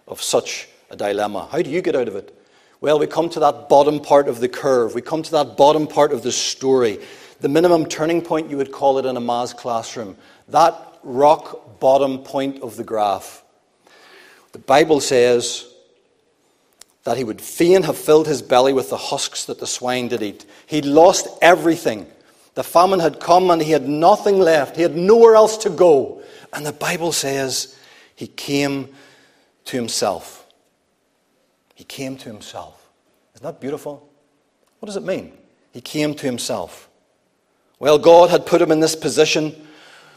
of 0.06 0.22
such 0.22 0.68
a 0.90 0.96
dilemma? 0.96 1.48
How 1.50 1.62
do 1.62 1.70
you 1.70 1.82
get 1.82 1.96
out 1.96 2.06
of 2.06 2.14
it? 2.14 2.32
Well, 2.80 2.98
we 2.98 3.06
come 3.08 3.28
to 3.30 3.40
that 3.40 3.68
bottom 3.68 3.98
part 3.98 4.28
of 4.28 4.40
the 4.40 4.48
curve. 4.48 4.94
We 4.94 5.02
come 5.02 5.22
to 5.22 5.30
that 5.32 5.56
bottom 5.56 5.88
part 5.88 6.12
of 6.12 6.22
the 6.22 6.30
story. 6.30 7.00
The 7.40 7.48
minimum 7.48 7.86
turning 7.86 8.22
point, 8.22 8.50
you 8.50 8.56
would 8.56 8.70
call 8.70 8.98
it 8.98 9.06
in 9.06 9.16
a 9.16 9.20
maths 9.20 9.52
classroom. 9.52 10.16
That 10.48 10.74
rock 11.02 11.80
bottom 11.80 12.18
point 12.18 12.62
of 12.62 12.76
the 12.76 12.84
graph. 12.84 13.42
The 14.52 14.58
Bible 14.58 15.00
says 15.00 15.73
that 17.04 17.18
he 17.18 17.24
would 17.24 17.40
fain 17.40 17.82
have 17.82 17.98
filled 17.98 18.26
his 18.26 18.42
belly 18.42 18.72
with 18.72 18.90
the 18.90 18.96
husks 18.96 19.44
that 19.44 19.60
the 19.60 19.66
swine 19.66 20.08
did 20.08 20.22
eat. 20.22 20.46
He'd 20.66 20.86
lost 20.86 21.28
everything. 21.42 22.06
The 22.54 22.64
famine 22.64 23.00
had 23.00 23.20
come 23.20 23.50
and 23.50 23.60
he 23.60 23.72
had 23.72 23.88
nothing 23.88 24.38
left. 24.38 24.76
He 24.76 24.82
had 24.82 24.96
nowhere 24.96 25.36
else 25.36 25.58
to 25.58 25.70
go. 25.70 26.22
And 26.52 26.64
the 26.64 26.72
Bible 26.72 27.12
says 27.12 27.78
he 28.16 28.26
came 28.26 28.88
to 29.66 29.76
himself. 29.76 30.46
He 31.74 31.84
came 31.84 32.16
to 32.16 32.28
himself. 32.28 32.88
Isn't 33.34 33.44
that 33.44 33.60
beautiful? 33.60 34.08
What 34.78 34.86
does 34.86 34.96
it 34.96 35.02
mean? 35.02 35.32
He 35.72 35.80
came 35.80 36.14
to 36.14 36.26
himself. 36.26 36.88
Well, 37.78 37.98
God 37.98 38.30
had 38.30 38.46
put 38.46 38.62
him 38.62 38.70
in 38.70 38.80
this 38.80 38.96
position 38.96 39.66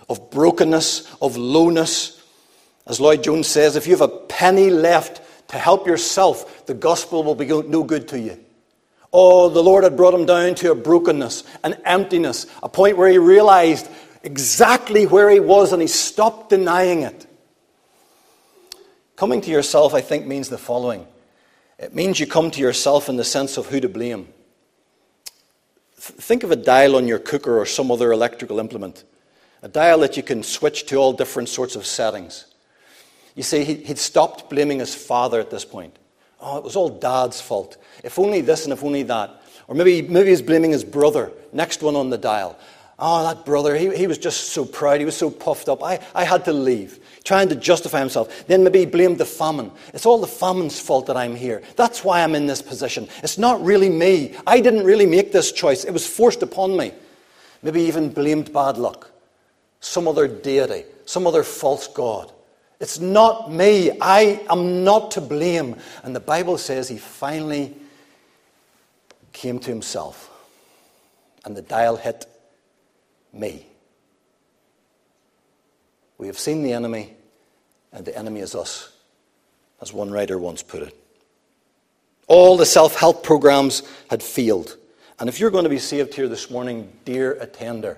of 0.08 0.30
brokenness, 0.30 1.16
of 1.22 1.36
lowness. 1.36 2.24
As 2.86 3.02
Lloyd 3.02 3.24
Jones 3.24 3.48
says, 3.48 3.76
if 3.76 3.88
you 3.88 3.94
have 3.94 4.02
a 4.02 4.08
penny 4.08 4.70
left 4.70 5.22
to 5.50 5.58
help 5.58 5.88
yourself, 5.88 6.66
the 6.66 6.74
gospel 6.74 7.24
will 7.24 7.36
be 7.36 7.46
no 7.46 7.84
good 7.84 8.08
to 8.10 8.20
you. 8.20 8.40
Oh, 9.14 9.50
the 9.50 9.64
Lord 9.64 9.84
had 9.84 9.96
brought 9.96 10.14
him 10.14 10.26
down 10.26 10.56
to 10.56 10.72
a 10.72 10.76
brokenness, 10.76 11.44
an 11.64 11.76
emptiness, 11.86 12.46
a 12.62 12.70
point 12.70 12.98
where 12.98 13.10
he 13.10 13.18
realized 13.18 13.90
exactly 14.24 15.06
where 15.06 15.30
he 15.30 15.40
was 15.40 15.72
and 15.72 15.82
he 15.82 15.88
stopped 15.88 16.50
denying 16.50 17.04
it. 17.04 17.26
Coming 19.16 19.42
to 19.42 19.50
yourself, 19.50 19.94
I 19.94 20.02
think, 20.02 20.28
means 20.28 20.50
the 20.50 20.58
following 20.58 21.08
it 21.80 21.94
means 21.94 22.20
you 22.20 22.26
come 22.26 22.50
to 22.52 22.60
yourself 22.60 23.08
in 23.08 23.18
the 23.18 23.24
sense 23.24 23.58
of 23.58 23.68
who 23.68 23.80
to 23.80 23.90
blame. 23.90 24.28
Think 25.96 26.44
of 26.44 26.52
a 26.52 26.56
dial 26.56 26.96
on 26.96 27.08
your 27.08 27.20
cooker 27.20 27.60
or 27.60 27.66
some 27.66 27.92
other 27.92 28.12
electrical 28.12 28.60
implement, 28.60 29.04
a 29.62 29.68
dial 29.68 30.00
that 30.00 30.18
you 30.18 30.24
can 30.24 30.42
switch 30.42 30.88
to 30.88 30.96
all 30.96 31.14
different 31.14 31.50
sorts 31.50 31.76
of 31.76 31.86
settings. 31.86 32.46
You 33.38 33.44
see, 33.44 33.64
he'd 33.64 34.00
stopped 34.00 34.50
blaming 34.50 34.80
his 34.80 34.96
father 34.96 35.40
at 35.40 35.52
this 35.52 35.64
point. 35.64 35.96
Oh, 36.42 36.58
it 36.58 36.64
was 36.64 36.76
all 36.76 36.90
dad's 36.90 37.40
fault. 37.40 37.78
If 38.04 38.18
only 38.18 38.42
this 38.42 38.64
and 38.64 38.74
if 38.74 38.84
only 38.84 39.04
that. 39.04 39.44
Or 39.68 39.76
maybe, 39.76 40.02
maybe 40.02 40.30
he's 40.30 40.42
blaming 40.42 40.72
his 40.72 40.84
brother, 40.84 41.32
next 41.54 41.84
one 41.84 41.96
on 41.96 42.10
the 42.10 42.18
dial. 42.18 42.58
Oh, 42.98 43.22
that 43.24 43.46
brother, 43.46 43.76
he, 43.76 43.96
he 43.96 44.08
was 44.08 44.18
just 44.18 44.54
so 44.54 44.66
proud. 44.66 44.98
He 44.98 45.06
was 45.06 45.16
so 45.16 45.30
puffed 45.30 45.70
up. 45.70 45.84
I, 45.84 46.00
I 46.16 46.24
had 46.24 46.46
to 46.46 46.52
leave, 46.52 47.00
trying 47.24 47.48
to 47.50 47.56
justify 47.56 48.00
himself. 48.00 48.48
Then 48.48 48.64
maybe 48.64 48.80
he 48.80 48.86
blamed 48.88 49.20
the 49.20 49.26
famine. 49.26 49.72
It's 49.94 50.08
all 50.08 50.20
the 50.20 50.26
famine's 50.26 50.80
fault 50.80 51.06
that 51.06 51.16
I'm 51.16 51.36
here. 51.36 51.62
That's 51.76 52.04
why 52.04 52.24
I'm 52.24 52.34
in 52.34 52.48
this 52.48 52.64
position. 52.64 53.08
It's 53.22 53.38
not 53.38 53.64
really 53.64 53.90
me. 53.90 54.36
I 54.48 54.62
didn't 54.62 54.84
really 54.84 55.06
make 55.06 55.32
this 55.32 55.52
choice, 55.52 55.84
it 55.84 55.92
was 55.92 56.08
forced 56.08 56.42
upon 56.42 56.76
me. 56.76 56.92
Maybe 57.62 57.82
even 57.84 58.10
blamed 58.10 58.52
bad 58.52 58.80
luck, 58.80 59.12
some 59.80 60.08
other 60.08 60.28
deity, 60.28 60.86
some 61.06 61.28
other 61.28 61.44
false 61.44 61.88
god. 61.88 62.32
It's 62.80 63.00
not 63.00 63.52
me. 63.52 63.98
I 64.00 64.46
am 64.50 64.84
not 64.84 65.12
to 65.12 65.22
blame. 65.22 65.76
And 66.04 66.16
the 66.16 66.20
Bible 66.20 66.58
says 66.58 66.88
he 66.88 66.98
finally 66.98 67.76
came 69.34 69.60
to 69.60 69.70
himself. 69.70 70.30
And 71.44 71.56
the 71.56 71.62
dial 71.62 71.96
hit 71.96 72.26
me. 73.34 73.66
We 76.18 76.28
have 76.28 76.40
seen 76.40 76.64
the 76.64 76.74
enemy, 76.74 77.14
and 77.92 78.06
the 78.06 78.18
enemy 78.18 78.40
is 78.40 78.56
us, 78.56 78.92
as 79.82 79.94
one 79.94 80.12
writer 80.12 80.38
once 80.38 80.64
put 80.64 80.82
it. 80.82 80.96
All 82.28 82.58
the 82.58 82.66
self 82.66 82.96
help 82.96 83.24
programs 83.24 83.84
had 84.10 84.22
failed. 84.22 84.78
And 85.20 85.30
if 85.30 85.40
you're 85.40 85.52
going 85.52 85.64
to 85.64 85.70
be 85.70 85.80
saved 85.80 86.14
here 86.14 86.28
this 86.28 86.50
morning, 86.50 86.92
dear 87.06 87.34
attender, 87.34 87.98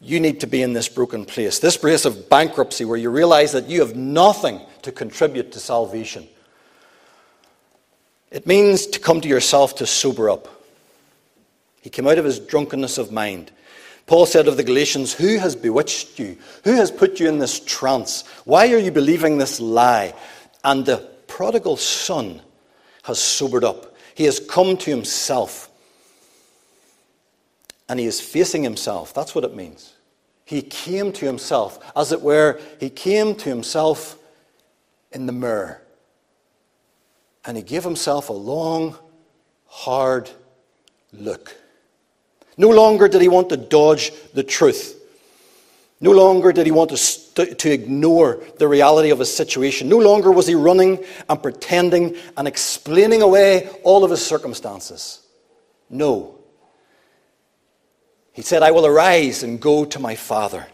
you 0.00 0.20
need 0.20 0.40
to 0.40 0.46
be 0.46 0.62
in 0.62 0.72
this 0.72 0.88
broken 0.88 1.24
place, 1.24 1.58
this 1.58 1.76
place 1.76 2.04
of 2.04 2.28
bankruptcy 2.28 2.84
where 2.84 2.98
you 2.98 3.10
realize 3.10 3.52
that 3.52 3.68
you 3.68 3.80
have 3.80 3.96
nothing 3.96 4.60
to 4.82 4.92
contribute 4.92 5.52
to 5.52 5.60
salvation. 5.60 6.28
It 8.30 8.46
means 8.46 8.86
to 8.88 9.00
come 9.00 9.20
to 9.20 9.28
yourself 9.28 9.76
to 9.76 9.86
sober 9.86 10.28
up. 10.28 10.48
He 11.80 11.90
came 11.90 12.06
out 12.06 12.18
of 12.18 12.24
his 12.24 12.40
drunkenness 12.40 12.98
of 12.98 13.12
mind. 13.12 13.52
Paul 14.06 14.26
said 14.26 14.48
of 14.48 14.56
the 14.56 14.64
Galatians, 14.64 15.12
Who 15.12 15.38
has 15.38 15.56
bewitched 15.56 16.18
you? 16.18 16.36
Who 16.64 16.72
has 16.74 16.90
put 16.90 17.18
you 17.18 17.28
in 17.28 17.38
this 17.38 17.60
trance? 17.60 18.26
Why 18.44 18.72
are 18.72 18.78
you 18.78 18.92
believing 18.92 19.38
this 19.38 19.60
lie? 19.60 20.14
And 20.62 20.84
the 20.84 20.98
prodigal 21.26 21.76
son 21.76 22.40
has 23.04 23.18
sobered 23.18 23.64
up. 23.64 23.96
He 24.14 24.24
has 24.24 24.40
come 24.40 24.76
to 24.78 24.90
himself 24.90 25.65
and 27.88 28.00
he 28.00 28.06
is 28.06 28.20
facing 28.20 28.62
himself. 28.62 29.14
That's 29.14 29.34
what 29.34 29.44
it 29.44 29.54
means. 29.54 29.94
He 30.44 30.62
came 30.62 31.12
to 31.12 31.26
himself. 31.26 31.92
As 31.96 32.12
it 32.12 32.22
were, 32.22 32.60
he 32.78 32.90
came 32.90 33.34
to 33.36 33.48
himself 33.48 34.18
in 35.12 35.26
the 35.26 35.32
mirror. 35.32 35.82
And 37.44 37.56
he 37.56 37.62
gave 37.62 37.84
himself 37.84 38.28
a 38.28 38.32
long, 38.32 38.96
hard 39.66 40.30
look. 41.12 41.56
No 42.56 42.70
longer 42.70 43.08
did 43.08 43.20
he 43.20 43.28
want 43.28 43.48
to 43.50 43.56
dodge 43.56 44.12
the 44.34 44.42
truth. 44.42 44.94
No 46.00 46.10
longer 46.12 46.52
did 46.52 46.66
he 46.66 46.72
want 46.72 46.90
to, 46.90 46.96
st- 46.96 47.58
to 47.58 47.70
ignore 47.70 48.42
the 48.58 48.68
reality 48.68 49.10
of 49.10 49.18
his 49.18 49.34
situation. 49.34 49.88
No 49.88 49.98
longer 49.98 50.30
was 50.30 50.46
he 50.46 50.54
running 50.54 51.04
and 51.28 51.42
pretending 51.42 52.16
and 52.36 52.46
explaining 52.46 53.22
away 53.22 53.68
all 53.82 54.04
of 54.04 54.10
his 54.10 54.24
circumstances. 54.24 55.22
No. 55.88 56.35
He 58.36 58.42
said, 58.42 58.62
I 58.62 58.70
will 58.70 58.84
arise 58.84 59.42
and 59.42 59.58
go 59.58 59.86
to 59.86 59.98
my 59.98 60.14
father. 60.14 60.66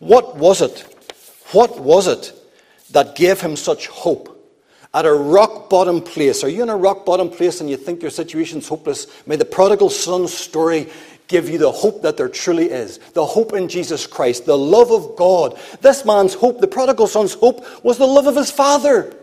What 0.00 0.36
was 0.36 0.60
it? 0.60 0.84
What 1.52 1.80
was 1.80 2.06
it 2.06 2.32
that 2.90 3.16
gave 3.16 3.40
him 3.40 3.56
such 3.56 3.86
hope? 3.86 4.34
At 4.92 5.06
a 5.06 5.14
rock 5.14 5.70
bottom 5.70 6.02
place. 6.02 6.44
Are 6.44 6.48
you 6.48 6.62
in 6.62 6.68
a 6.68 6.76
rock 6.76 7.06
bottom 7.06 7.30
place 7.30 7.62
and 7.62 7.70
you 7.70 7.78
think 7.78 8.02
your 8.02 8.10
situation's 8.10 8.68
hopeless? 8.68 9.06
May 9.26 9.36
the 9.36 9.46
prodigal 9.46 9.88
son's 9.88 10.32
story 10.34 10.90
give 11.26 11.48
you 11.48 11.56
the 11.56 11.72
hope 11.72 12.02
that 12.02 12.18
there 12.18 12.28
truly 12.28 12.66
is. 12.70 12.98
The 12.98 13.24
hope 13.24 13.54
in 13.54 13.68
Jesus 13.68 14.06
Christ, 14.06 14.44
the 14.44 14.56
love 14.56 14.92
of 14.92 15.16
God. 15.16 15.58
This 15.80 16.04
man's 16.04 16.34
hope, 16.34 16.60
the 16.60 16.68
prodigal 16.68 17.06
son's 17.06 17.32
hope, 17.32 17.82
was 17.82 17.96
the 17.96 18.06
love 18.06 18.26
of 18.26 18.36
his 18.36 18.50
father. 18.50 19.16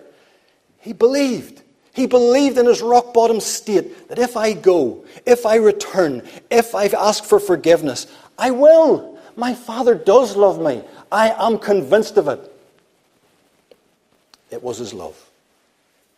He 0.80 0.94
believed. 0.94 1.63
He 1.94 2.08
believed 2.08 2.58
in 2.58 2.66
his 2.66 2.82
rock 2.82 3.14
bottom 3.14 3.40
state 3.40 4.10
that 4.10 4.18
if 4.18 4.36
I 4.36 4.54
go, 4.54 5.06
if 5.26 5.46
I 5.46 5.56
return, 5.56 6.28
if 6.50 6.74
I 6.74 6.88
ask 6.88 7.24
for 7.24 7.40
forgiveness, 7.40 8.08
I 8.38 8.52
will. 8.52 9.20
My 9.36 9.54
Father 9.54 9.94
does 9.96 10.36
love 10.36 10.60
me. 10.60 10.84
I 11.12 11.30
am 11.30 11.60
convinced 11.60 12.18
of 12.18 12.28
it. 12.28 12.52
It 14.50 14.64
was 14.64 14.80
his 14.80 14.94
love. 14.94 15.18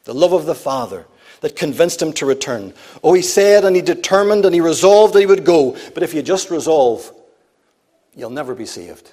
The 0.06 0.14
love 0.14 0.34
of 0.34 0.46
the 0.46 0.56
Father 0.56 1.06
that 1.42 1.56
convinced 1.56 2.02
him 2.02 2.14
to 2.14 2.26
return. 2.26 2.74
Oh, 3.04 3.14
he 3.14 3.22
said 3.22 3.66
and 3.66 3.76
he 3.76 3.82
determined 3.82 4.46
and 4.46 4.56
he 4.56 4.62
resolved 4.62 5.14
that 5.14 5.20
he 5.20 5.26
would 5.26 5.46
go. 5.46 5.78
But 5.94 6.04
if 6.04 6.14
you 6.14 6.22
just 6.22 6.50
resolve, 6.50 7.12
you'll 8.16 8.30
never 8.30 8.56
be 8.56 8.66
saved. 8.66 9.12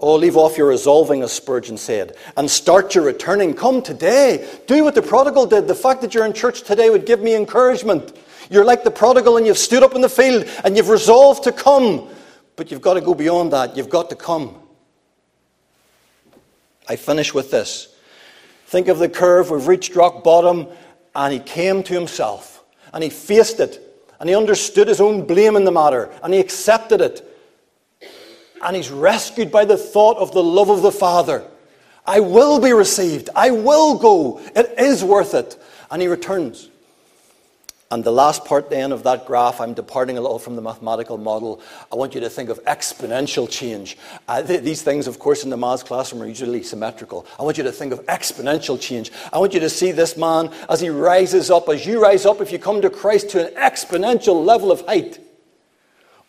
Oh, 0.00 0.14
leave 0.14 0.36
off 0.36 0.56
your 0.56 0.68
resolving, 0.68 1.22
as 1.22 1.32
Spurgeon 1.32 1.76
said, 1.76 2.16
and 2.36 2.48
start 2.48 2.94
your 2.94 3.04
returning. 3.04 3.52
Come 3.52 3.82
today. 3.82 4.48
Do 4.68 4.84
what 4.84 4.94
the 4.94 5.02
prodigal 5.02 5.46
did. 5.46 5.66
The 5.66 5.74
fact 5.74 6.02
that 6.02 6.14
you're 6.14 6.24
in 6.24 6.32
church 6.32 6.62
today 6.62 6.88
would 6.88 7.04
give 7.04 7.20
me 7.20 7.34
encouragement. 7.34 8.16
You're 8.48 8.64
like 8.64 8.84
the 8.84 8.92
prodigal 8.92 9.36
and 9.36 9.46
you've 9.46 9.58
stood 9.58 9.82
up 9.82 9.94
in 9.94 10.00
the 10.00 10.08
field 10.08 10.48
and 10.64 10.76
you've 10.76 10.88
resolved 10.88 11.44
to 11.44 11.52
come. 11.52 12.08
But 12.54 12.70
you've 12.70 12.80
got 12.80 12.94
to 12.94 13.00
go 13.00 13.12
beyond 13.14 13.52
that. 13.52 13.76
You've 13.76 13.90
got 13.90 14.10
to 14.10 14.16
come. 14.16 14.56
I 16.88 16.96
finish 16.96 17.34
with 17.34 17.50
this. 17.50 17.94
Think 18.66 18.88
of 18.88 18.98
the 18.98 19.08
curve. 19.08 19.50
We've 19.50 19.66
reached 19.66 19.94
rock 19.94 20.22
bottom, 20.22 20.68
and 21.14 21.32
he 21.32 21.40
came 21.40 21.82
to 21.82 21.94
himself, 21.94 22.64
and 22.92 23.02
he 23.02 23.10
faced 23.10 23.60
it, 23.60 23.80
and 24.20 24.28
he 24.28 24.34
understood 24.34 24.88
his 24.88 25.00
own 25.00 25.26
blame 25.26 25.56
in 25.56 25.64
the 25.64 25.72
matter, 25.72 26.10
and 26.22 26.32
he 26.32 26.40
accepted 26.40 27.00
it. 27.00 27.24
And 28.62 28.76
he's 28.76 28.90
rescued 28.90 29.50
by 29.50 29.64
the 29.64 29.76
thought 29.76 30.16
of 30.18 30.32
the 30.32 30.42
love 30.42 30.70
of 30.70 30.82
the 30.82 30.92
Father. 30.92 31.44
I 32.06 32.20
will 32.20 32.60
be 32.60 32.72
received. 32.72 33.28
I 33.36 33.50
will 33.50 33.98
go. 33.98 34.40
It 34.56 34.74
is 34.78 35.04
worth 35.04 35.34
it. 35.34 35.60
And 35.90 36.00
he 36.00 36.08
returns. 36.08 36.68
And 37.90 38.04
the 38.04 38.12
last 38.12 38.44
part 38.44 38.68
then 38.68 38.92
of 38.92 39.04
that 39.04 39.26
graph, 39.26 39.62
I'm 39.62 39.72
departing 39.72 40.18
a 40.18 40.20
little 40.20 40.38
from 40.38 40.56
the 40.56 40.62
mathematical 40.62 41.16
model. 41.16 41.62
I 41.90 41.96
want 41.96 42.14
you 42.14 42.20
to 42.20 42.28
think 42.28 42.50
of 42.50 42.62
exponential 42.64 43.48
change. 43.48 43.96
Uh, 44.26 44.42
th- 44.42 44.62
these 44.62 44.82
things, 44.82 45.06
of 45.06 45.18
course, 45.18 45.42
in 45.42 45.48
the 45.48 45.56
maths 45.56 45.82
classroom 45.82 46.22
are 46.22 46.26
usually 46.26 46.62
symmetrical. 46.62 47.24
I 47.38 47.44
want 47.44 47.56
you 47.56 47.64
to 47.64 47.72
think 47.72 47.94
of 47.94 48.04
exponential 48.04 48.78
change. 48.78 49.10
I 49.32 49.38
want 49.38 49.54
you 49.54 49.60
to 49.60 49.70
see 49.70 49.90
this 49.92 50.18
man 50.18 50.52
as 50.68 50.80
he 50.80 50.90
rises 50.90 51.50
up, 51.50 51.70
as 51.70 51.86
you 51.86 52.02
rise 52.02 52.26
up, 52.26 52.42
if 52.42 52.52
you 52.52 52.58
come 52.58 52.82
to 52.82 52.90
Christ, 52.90 53.30
to 53.30 53.48
an 53.48 53.54
exponential 53.54 54.44
level 54.44 54.70
of 54.70 54.82
height. 54.82 55.18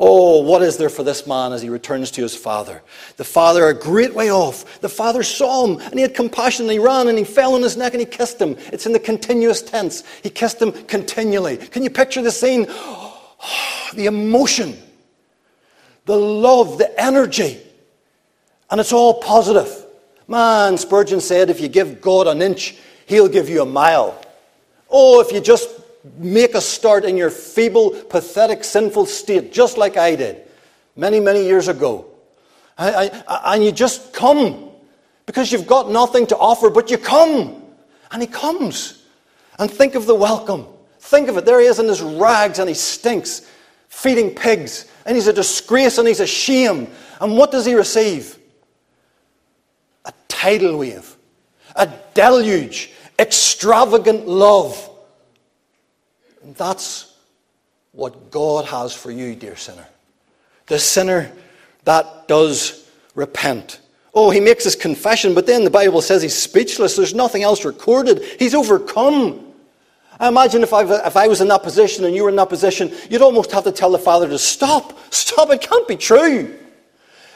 Oh, 0.02 0.40
what 0.42 0.62
is 0.62 0.78
there 0.78 0.90
for 0.90 1.04
this 1.04 1.28
man 1.28 1.52
as 1.52 1.62
he 1.62 1.70
returns 1.70 2.10
to 2.12 2.22
his 2.22 2.34
father? 2.34 2.82
The 3.18 3.26
father, 3.26 3.68
a 3.68 3.74
great 3.74 4.14
way 4.14 4.32
off, 4.32 4.80
the 4.80 4.88
father 4.88 5.24
saw 5.24 5.66
him 5.66 5.82
and 5.82 5.96
he 5.96 6.02
had 6.02 6.16
compassion 6.16 6.66
and 6.66 6.72
he 6.72 6.80
ran 6.80 7.10
and 7.10 7.18
he 7.18 7.26
fell 7.26 7.54
on 7.56 7.62
his 7.62 7.76
neck 7.76 7.94
and 7.94 8.00
he 8.00 8.06
kissed 8.06 8.42
him. 8.42 8.56
It's 8.72 8.86
in 8.86 8.94
the 8.94 9.00
continuous 9.00 9.62
tense. 9.62 10.06
He 10.24 10.30
kissed 10.30 10.62
him 10.62 10.72
continually. 10.72 11.58
Can 11.58 11.84
you 11.84 11.90
picture 11.90 12.22
the 12.22 12.32
scene? 12.32 12.66
the 13.94 14.06
emotion, 14.06 14.78
the 16.06 16.16
love, 16.16 16.78
the 16.78 16.98
energy. 17.02 17.60
And 18.72 18.80
it's 18.80 18.94
all 18.94 19.16
positive. 19.16 19.86
Man, 20.30 20.78
Spurgeon 20.78 21.20
said, 21.20 21.50
if 21.50 21.60
you 21.60 21.68
give 21.68 22.00
God 22.00 22.28
an 22.28 22.42
inch, 22.42 22.78
he'll 23.06 23.28
give 23.28 23.50
you 23.50 23.64
a 23.64 23.66
mile. 23.66 24.22
Oh, 24.90 25.20
if 25.20 25.34
you 25.34 25.42
just 25.42 25.70
make 26.18 26.56
a 26.56 26.62
start 26.62 27.06
in 27.06 27.18
your 27.18 27.30
feeble, 27.30 27.92
pathetic, 27.92 28.64
sinful 28.64 29.06
state, 29.06 29.52
just 29.52 29.78
like 29.78 29.98
I 29.98 30.16
did 30.16 30.42
many, 30.96 31.20
many 31.20 31.46
years 31.46 31.68
ago. 31.68 32.06
I, 32.78 33.24
I, 33.28 33.56
and 33.56 33.64
you 33.64 33.72
just 33.72 34.14
come 34.14 34.70
because 35.26 35.52
you've 35.52 35.68
got 35.68 35.92
nothing 35.92 36.26
to 36.28 36.38
offer, 36.38 36.70
but 36.70 36.90
you 36.90 36.98
come. 36.98 37.62
And 38.12 38.22
he 38.22 38.28
comes. 38.28 39.04
And 39.60 39.70
think 39.70 39.96
of 39.96 40.06
the 40.06 40.16
welcome. 40.16 40.66
Think 41.00 41.28
of 41.28 41.38
it. 41.38 41.46
There 41.46 41.60
he 41.60 41.68
is 41.68 41.80
in 41.80 41.88
his 41.88 42.02
rags 42.02 42.60
and 42.60 42.70
he 42.70 42.76
stinks, 42.76 43.48
feeding 43.90 44.34
pigs. 44.34 44.90
And 45.06 45.16
he's 45.16 45.28
a 45.28 45.34
disgrace 45.34 45.98
and 45.98 46.08
he's 46.08 46.20
a 46.22 46.28
shame. 46.28 46.88
And 47.20 47.38
what 47.38 47.52
does 47.52 47.66
he 47.66 47.76
receive? 47.76 48.40
A 50.06 50.14
tidal 50.28 50.78
wave, 50.78 51.16
a 51.76 51.92
deluge, 52.14 52.92
extravagant 53.20 54.28
love 54.28 54.89
that's 56.56 57.14
what 57.92 58.32
God 58.32 58.66
has 58.66 58.94
for 58.94 59.12
you, 59.12 59.36
dear 59.36 59.56
sinner. 59.56 59.86
The 60.68 60.80
sinner 60.80 61.32
that 61.86 62.28
does 62.28 62.88
repent. 63.16 63.80
Oh, 64.14 64.30
he 64.30 64.40
makes 64.40 64.64
his 64.64 64.76
confession, 64.76 65.34
but 65.34 65.46
then 65.46 65.64
the 65.64 65.70
Bible 65.70 66.02
says 66.02 66.22
he's 66.22 66.36
speechless. 66.36 66.96
There's 66.96 67.14
nothing 67.14 67.44
else 67.44 67.66
recorded. 67.66 68.24
He's 68.40 68.56
overcome. 68.56 69.46
I 70.20 70.28
imagine 70.28 70.64
if 70.64 70.74
I, 70.74 70.84
if 71.06 71.16
I 71.16 71.28
was 71.28 71.42
in 71.42 71.48
that 71.48 71.64
position 71.64 72.06
and 72.06 72.14
you 72.14 72.24
were 72.24 72.30
in 72.30 72.36
that 72.36 72.50
position, 72.50 72.92
you'd 73.10 73.22
almost 73.22 73.52
have 73.52 73.64
to 73.64 73.72
tell 73.72 73.92
the 73.92 74.00
Father 74.00 74.28
to 74.28 74.38
stop. 74.38 74.98
Stop. 75.14 75.50
It 75.52 75.62
can't 75.62 75.88
be 75.88 75.96
true. 75.96 76.58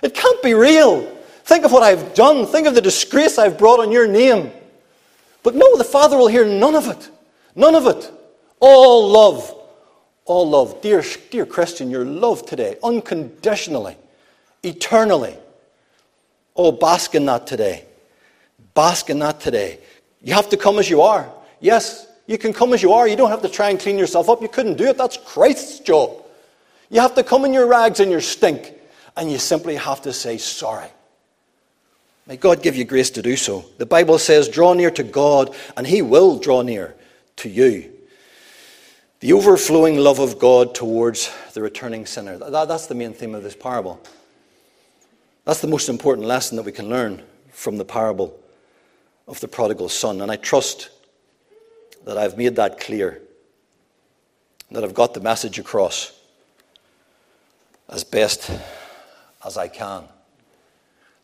It 0.02 0.14
can't 0.14 0.44
be 0.44 0.54
real. 0.54 1.02
Think 1.46 1.64
of 1.64 1.72
what 1.72 1.84
I've 1.84 2.14
done. 2.14 2.46
Think 2.46 2.68
of 2.68 2.76
the 2.76 2.82
disgrace 2.82 3.38
I've 3.38 3.58
brought 3.58 3.80
on 3.80 3.92
your 3.92 4.08
name. 4.08 4.52
But 5.44 5.56
no, 5.56 5.78
the 5.78 5.84
Father 5.84 6.18
will 6.18 6.28
hear 6.28 6.46
none 6.46 6.76
of 6.76 6.88
it. 6.88 7.10
None 7.56 7.76
of 7.76 7.88
it. 7.88 8.12
All 8.66 9.10
love, 9.10 9.54
all 10.24 10.50
love. 10.50 10.82
Dear, 10.82 11.04
dear 11.32 11.46
Christian, 11.46 11.92
you're 11.92 12.06
loved 12.06 12.48
today, 12.48 12.78
unconditionally, 12.82 13.98
eternally. 14.64 15.36
Oh, 16.56 16.72
bask 16.72 17.14
in 17.14 17.26
that 17.26 17.46
today. 17.46 17.84
Bask 18.74 19.10
in 19.10 19.20
that 19.20 19.42
today. 19.42 19.80
You 20.22 20.34
have 20.34 20.48
to 20.48 20.56
come 20.56 20.80
as 20.80 20.90
you 20.90 21.02
are. 21.02 21.30
Yes, 21.60 22.08
you 22.26 22.38
can 22.38 22.54
come 22.54 22.72
as 22.72 22.82
you 22.82 22.94
are. 22.94 23.06
You 23.06 23.18
don't 23.18 23.32
have 23.32 23.42
to 23.42 23.50
try 23.50 23.70
and 23.70 23.78
clean 23.78 23.98
yourself 23.98 24.30
up. 24.30 24.42
You 24.42 24.48
couldn't 24.48 24.78
do 24.78 24.86
it. 24.86 24.98
That's 24.98 25.18
Christ's 25.18 25.82
job. 25.82 26.24
You 26.90 27.02
have 27.02 27.16
to 27.16 27.24
come 27.24 27.44
in 27.44 27.52
your 27.52 27.68
rags 27.68 28.00
and 28.00 28.10
your 28.10 28.22
stink, 28.22 28.76
and 29.18 29.30
you 29.30 29.40
simply 29.40 29.76
have 29.76 30.02
to 30.04 30.14
say 30.14 30.38
sorry. 30.38 30.88
May 32.28 32.38
God 32.38 32.64
give 32.64 32.78
you 32.78 32.86
grace 32.86 33.10
to 33.10 33.22
do 33.22 33.36
so. 33.36 33.66
The 33.78 33.86
Bible 33.86 34.20
says, 34.20 34.48
Draw 34.48 34.76
near 34.76 34.92
to 34.92 35.04
God, 35.04 35.54
and 35.76 35.86
He 35.86 36.02
will 36.02 36.40
draw 36.40 36.62
near 36.62 36.96
to 37.36 37.50
you. 37.50 37.93
The 39.24 39.32
overflowing 39.32 40.00
love 40.00 40.20
of 40.20 40.38
God 40.38 40.76
towards 40.76 41.32
the 41.54 41.62
returning 41.62 42.06
sinner. 42.06 42.38
That, 42.38 42.68
that's 42.68 42.88
the 42.88 42.94
main 42.94 43.14
theme 43.14 43.34
of 43.36 43.42
this 43.42 43.56
parable. 43.56 44.02
That's 45.46 45.62
the 45.62 45.68
most 45.70 45.88
important 45.88 46.28
lesson 46.28 46.58
that 46.58 46.64
we 46.64 46.74
can 46.74 46.90
learn 46.90 47.22
from 47.50 47.78
the 47.78 47.86
parable 47.86 48.38
of 49.26 49.40
the 49.40 49.48
prodigal 49.48 49.88
son. 49.88 50.20
And 50.20 50.30
I 50.30 50.36
trust 50.36 50.90
that 52.04 52.18
I've 52.18 52.38
made 52.38 52.58
that 52.58 52.82
clear, 52.82 53.22
that 54.72 54.84
I've 54.84 54.94
got 54.94 55.14
the 55.14 55.22
message 55.22 55.58
across 55.58 56.12
as 57.88 58.04
best 58.04 58.52
as 59.46 59.56
I 59.56 59.70
can. 59.70 60.04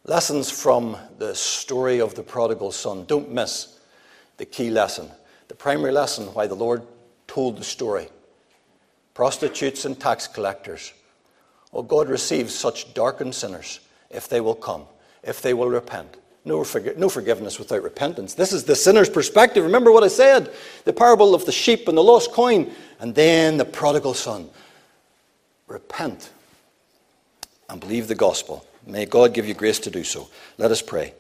Lessons 0.05 0.49
from 0.49 0.95
the 1.17 1.35
story 1.35 1.99
of 1.99 2.15
the 2.15 2.23
prodigal 2.23 2.71
son. 2.71 3.03
Don't 3.03 3.29
miss 3.29 3.77
the 4.37 4.45
key 4.45 4.69
lesson. 4.69 5.09
The 5.49 5.55
primary 5.55 5.91
lesson 5.91 6.27
why 6.27 6.47
the 6.47 6.55
Lord 6.55 6.81
told 7.29 7.57
the 7.57 7.63
story. 7.63 8.09
Prostitutes 9.13 9.85
and 9.85 9.99
tax 9.99 10.27
collectors. 10.27 10.93
Oh, 11.71 11.83
God 11.83 12.09
receives 12.09 12.55
such 12.55 12.93
darkened 12.95 13.35
sinners 13.35 13.79
if 14.09 14.27
they 14.27 14.41
will 14.41 14.55
come, 14.55 14.85
if 15.23 15.41
they 15.41 15.53
will 15.53 15.69
repent. 15.69 16.17
No, 16.43 16.61
forg- 16.61 16.97
no 16.97 17.07
forgiveness 17.07 17.59
without 17.59 17.83
repentance. 17.83 18.33
This 18.33 18.51
is 18.51 18.63
the 18.63 18.75
sinner's 18.75 19.09
perspective. 19.09 19.63
Remember 19.63 19.91
what 19.91 20.03
I 20.03 20.07
said 20.07 20.51
the 20.85 20.93
parable 20.93 21.35
of 21.35 21.45
the 21.45 21.51
sheep 21.51 21.87
and 21.87 21.95
the 21.95 22.03
lost 22.03 22.31
coin, 22.31 22.71
and 22.99 23.13
then 23.13 23.57
the 23.57 23.65
prodigal 23.65 24.15
son. 24.15 24.49
Repent 25.67 26.31
and 27.69 27.79
believe 27.79 28.07
the 28.07 28.15
gospel. 28.15 28.65
May 28.87 29.05
God 29.05 29.35
give 29.35 29.47
you 29.47 29.53
grace 29.53 29.77
to 29.81 29.91
do 29.91 30.03
so. 30.03 30.29
Let 30.57 30.71
us 30.71 30.81
pray. 30.81 31.13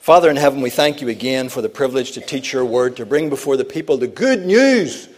Father 0.00 0.28
in 0.28 0.36
heaven, 0.36 0.60
we 0.60 0.68
thank 0.68 1.00
you 1.00 1.08
again 1.08 1.48
for 1.48 1.62
the 1.62 1.68
privilege 1.70 2.12
to 2.12 2.20
teach 2.20 2.52
your 2.52 2.66
word, 2.66 2.96
to 2.96 3.06
bring 3.06 3.30
before 3.30 3.56
the 3.56 3.64
people 3.64 3.96
the 3.96 4.06
good 4.06 4.44
news 4.44 5.08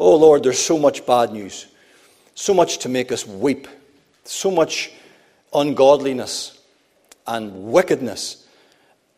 Oh 0.00 0.16
Lord, 0.16 0.42
there's 0.42 0.58
so 0.58 0.78
much 0.78 1.04
bad 1.04 1.30
news, 1.30 1.66
so 2.34 2.54
much 2.54 2.78
to 2.78 2.88
make 2.88 3.12
us 3.12 3.26
weep, 3.26 3.68
so 4.24 4.50
much 4.50 4.92
ungodliness 5.52 6.58
and 7.26 7.70
wickedness 7.70 8.46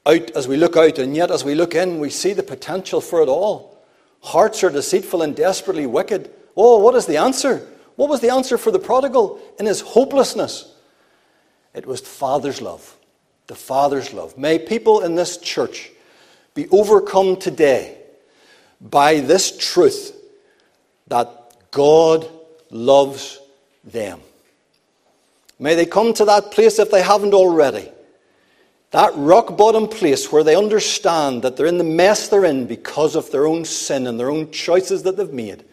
out 0.05 0.33
as 0.33 0.49
we 0.49 0.57
look 0.57 0.77
out, 0.77 0.99
and 0.99 1.15
yet 1.15 1.31
as 1.31 1.45
we 1.45 1.55
look 1.55 1.77
in, 1.77 2.01
we 2.01 2.11
see 2.11 2.33
the 2.33 2.43
potential 2.43 3.01
for 3.01 3.23
it 3.23 3.29
all. 3.29 3.81
Hearts 4.23 4.65
are 4.65 4.71
deceitful 4.71 5.23
and 5.23 5.37
desperately 5.37 5.87
wicked. 5.87 6.33
Oh, 6.57 6.79
what 6.79 6.97
is 6.97 7.07
the 7.07 7.19
answer? 7.19 7.65
What 7.95 8.09
was 8.09 8.21
the 8.21 8.33
answer 8.33 8.59
for 8.59 8.73
the 8.73 8.81
prodigal 8.81 9.41
in 9.61 9.67
his 9.67 9.83
hopelessness? 9.83 10.75
It 11.75 11.87
was 11.87 12.01
the 12.01 12.09
Father's 12.09 12.61
love. 12.61 12.97
The 13.47 13.55
Father's 13.55 14.13
love. 14.13 14.37
May 14.37 14.59
people 14.59 15.03
in 15.03 15.15
this 15.15 15.37
church 15.37 15.93
be 16.55 16.69
overcome 16.71 17.37
today 17.37 17.99
by 18.81 19.21
this 19.21 19.57
truth 19.57 20.12
that 21.09 21.71
God 21.71 22.29
loves 22.71 23.41
them. 23.85 24.21
May 25.59 25.75
they 25.75 25.87
come 25.87 26.13
to 26.15 26.25
that 26.25 26.51
place 26.51 26.79
if 26.79 26.91
they 26.91 27.03
haven't 27.03 27.35
already. 27.35 27.91
That 28.91 29.13
rock 29.17 29.57
bottom 29.57 29.89
place 29.89 30.31
where 30.31 30.45
they 30.45 30.57
understand 30.57 31.43
that 31.43 31.57
they're 31.57 31.67
in 31.67 31.79
the 31.79 31.85
mess 31.85 32.29
they're 32.29 32.45
in 32.45 32.67
because 32.67 33.17
of 33.17 33.31
their 33.31 33.47
own 33.47 33.65
sin 33.65 34.07
and 34.07 34.21
their 34.21 34.31
own 34.31 34.51
choices 34.51 35.03
that 35.05 35.17
they've 35.17 35.33
made. 35.33 35.65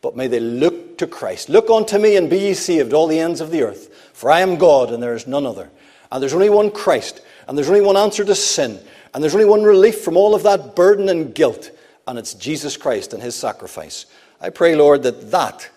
But 0.00 0.16
may 0.16 0.28
they 0.28 0.40
look 0.40 0.98
to 0.98 1.06
Christ. 1.06 1.48
Look 1.48 1.68
unto 1.68 1.98
me 1.98 2.16
and 2.16 2.30
be 2.30 2.38
ye 2.38 2.54
saved, 2.54 2.92
all 2.92 3.06
the 3.06 3.18
ends 3.18 3.40
of 3.40 3.50
the 3.50 3.62
earth. 3.62 4.10
For 4.12 4.30
I 4.30 4.40
am 4.40 4.56
God 4.56 4.90
and 4.90 5.02
there 5.02 5.14
is 5.14 5.26
none 5.26 5.46
other. 5.46 5.70
And 6.10 6.22
there's 6.22 6.34
only 6.34 6.50
one 6.50 6.70
Christ. 6.70 7.20
And 7.48 7.56
there's 7.58 7.68
only 7.68 7.80
one 7.80 7.96
answer 7.96 8.24
to 8.24 8.34
sin. 8.34 8.78
And 9.12 9.22
there's 9.22 9.34
only 9.34 9.46
one 9.46 9.62
relief 9.62 10.00
from 10.00 10.16
all 10.16 10.34
of 10.34 10.42
that 10.44 10.74
burden 10.74 11.08
and 11.08 11.34
guilt. 11.34 11.70
And 12.06 12.18
it's 12.18 12.34
Jesus 12.34 12.76
Christ 12.76 13.12
and 13.12 13.22
his 13.22 13.34
sacrifice. 13.34 14.06
I 14.40 14.50
pray, 14.50 14.74
Lord, 14.74 15.02
that 15.04 15.30
that 15.30 15.70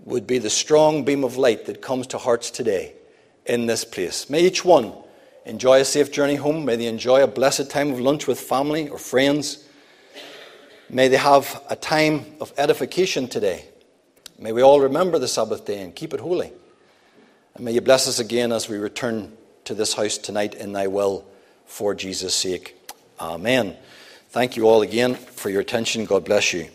would 0.00 0.26
be 0.26 0.38
the 0.38 0.50
strong 0.50 1.04
beam 1.04 1.24
of 1.24 1.36
light 1.36 1.66
that 1.66 1.80
comes 1.80 2.06
to 2.08 2.18
hearts 2.18 2.50
today 2.50 2.92
in 3.46 3.66
this 3.66 3.84
place. 3.84 4.28
May 4.28 4.42
each 4.42 4.64
one 4.64 4.92
enjoy 5.44 5.80
a 5.80 5.84
safe 5.84 6.12
journey 6.12 6.36
home. 6.36 6.64
May 6.64 6.76
they 6.76 6.86
enjoy 6.86 7.22
a 7.22 7.26
blessed 7.26 7.70
time 7.70 7.92
of 7.92 8.00
lunch 8.00 8.26
with 8.26 8.40
family 8.40 8.88
or 8.88 8.98
friends. 8.98 9.66
May 10.90 11.08
they 11.08 11.16
have 11.16 11.62
a 11.70 11.76
time 11.76 12.26
of 12.40 12.52
edification 12.56 13.28
today. 13.28 13.64
May 14.38 14.52
we 14.52 14.62
all 14.62 14.80
remember 14.80 15.18
the 15.18 15.28
Sabbath 15.28 15.64
day 15.64 15.80
and 15.80 15.94
keep 15.94 16.12
it 16.12 16.20
holy. 16.20 16.52
And 17.54 17.64
may 17.64 17.72
you 17.72 17.80
bless 17.80 18.08
us 18.08 18.18
again 18.18 18.52
as 18.52 18.68
we 18.68 18.76
return 18.76 19.32
to 19.64 19.74
this 19.74 19.94
house 19.94 20.18
tonight 20.18 20.54
in 20.54 20.72
thy 20.72 20.88
will 20.88 21.24
for 21.66 21.94
Jesus' 21.94 22.34
sake. 22.34 22.76
Amen. 23.20 23.76
Thank 24.30 24.56
you 24.56 24.68
all 24.68 24.82
again 24.82 25.14
for 25.14 25.50
your 25.50 25.60
attention. 25.60 26.04
God 26.04 26.24
bless 26.24 26.52
you. 26.52 26.68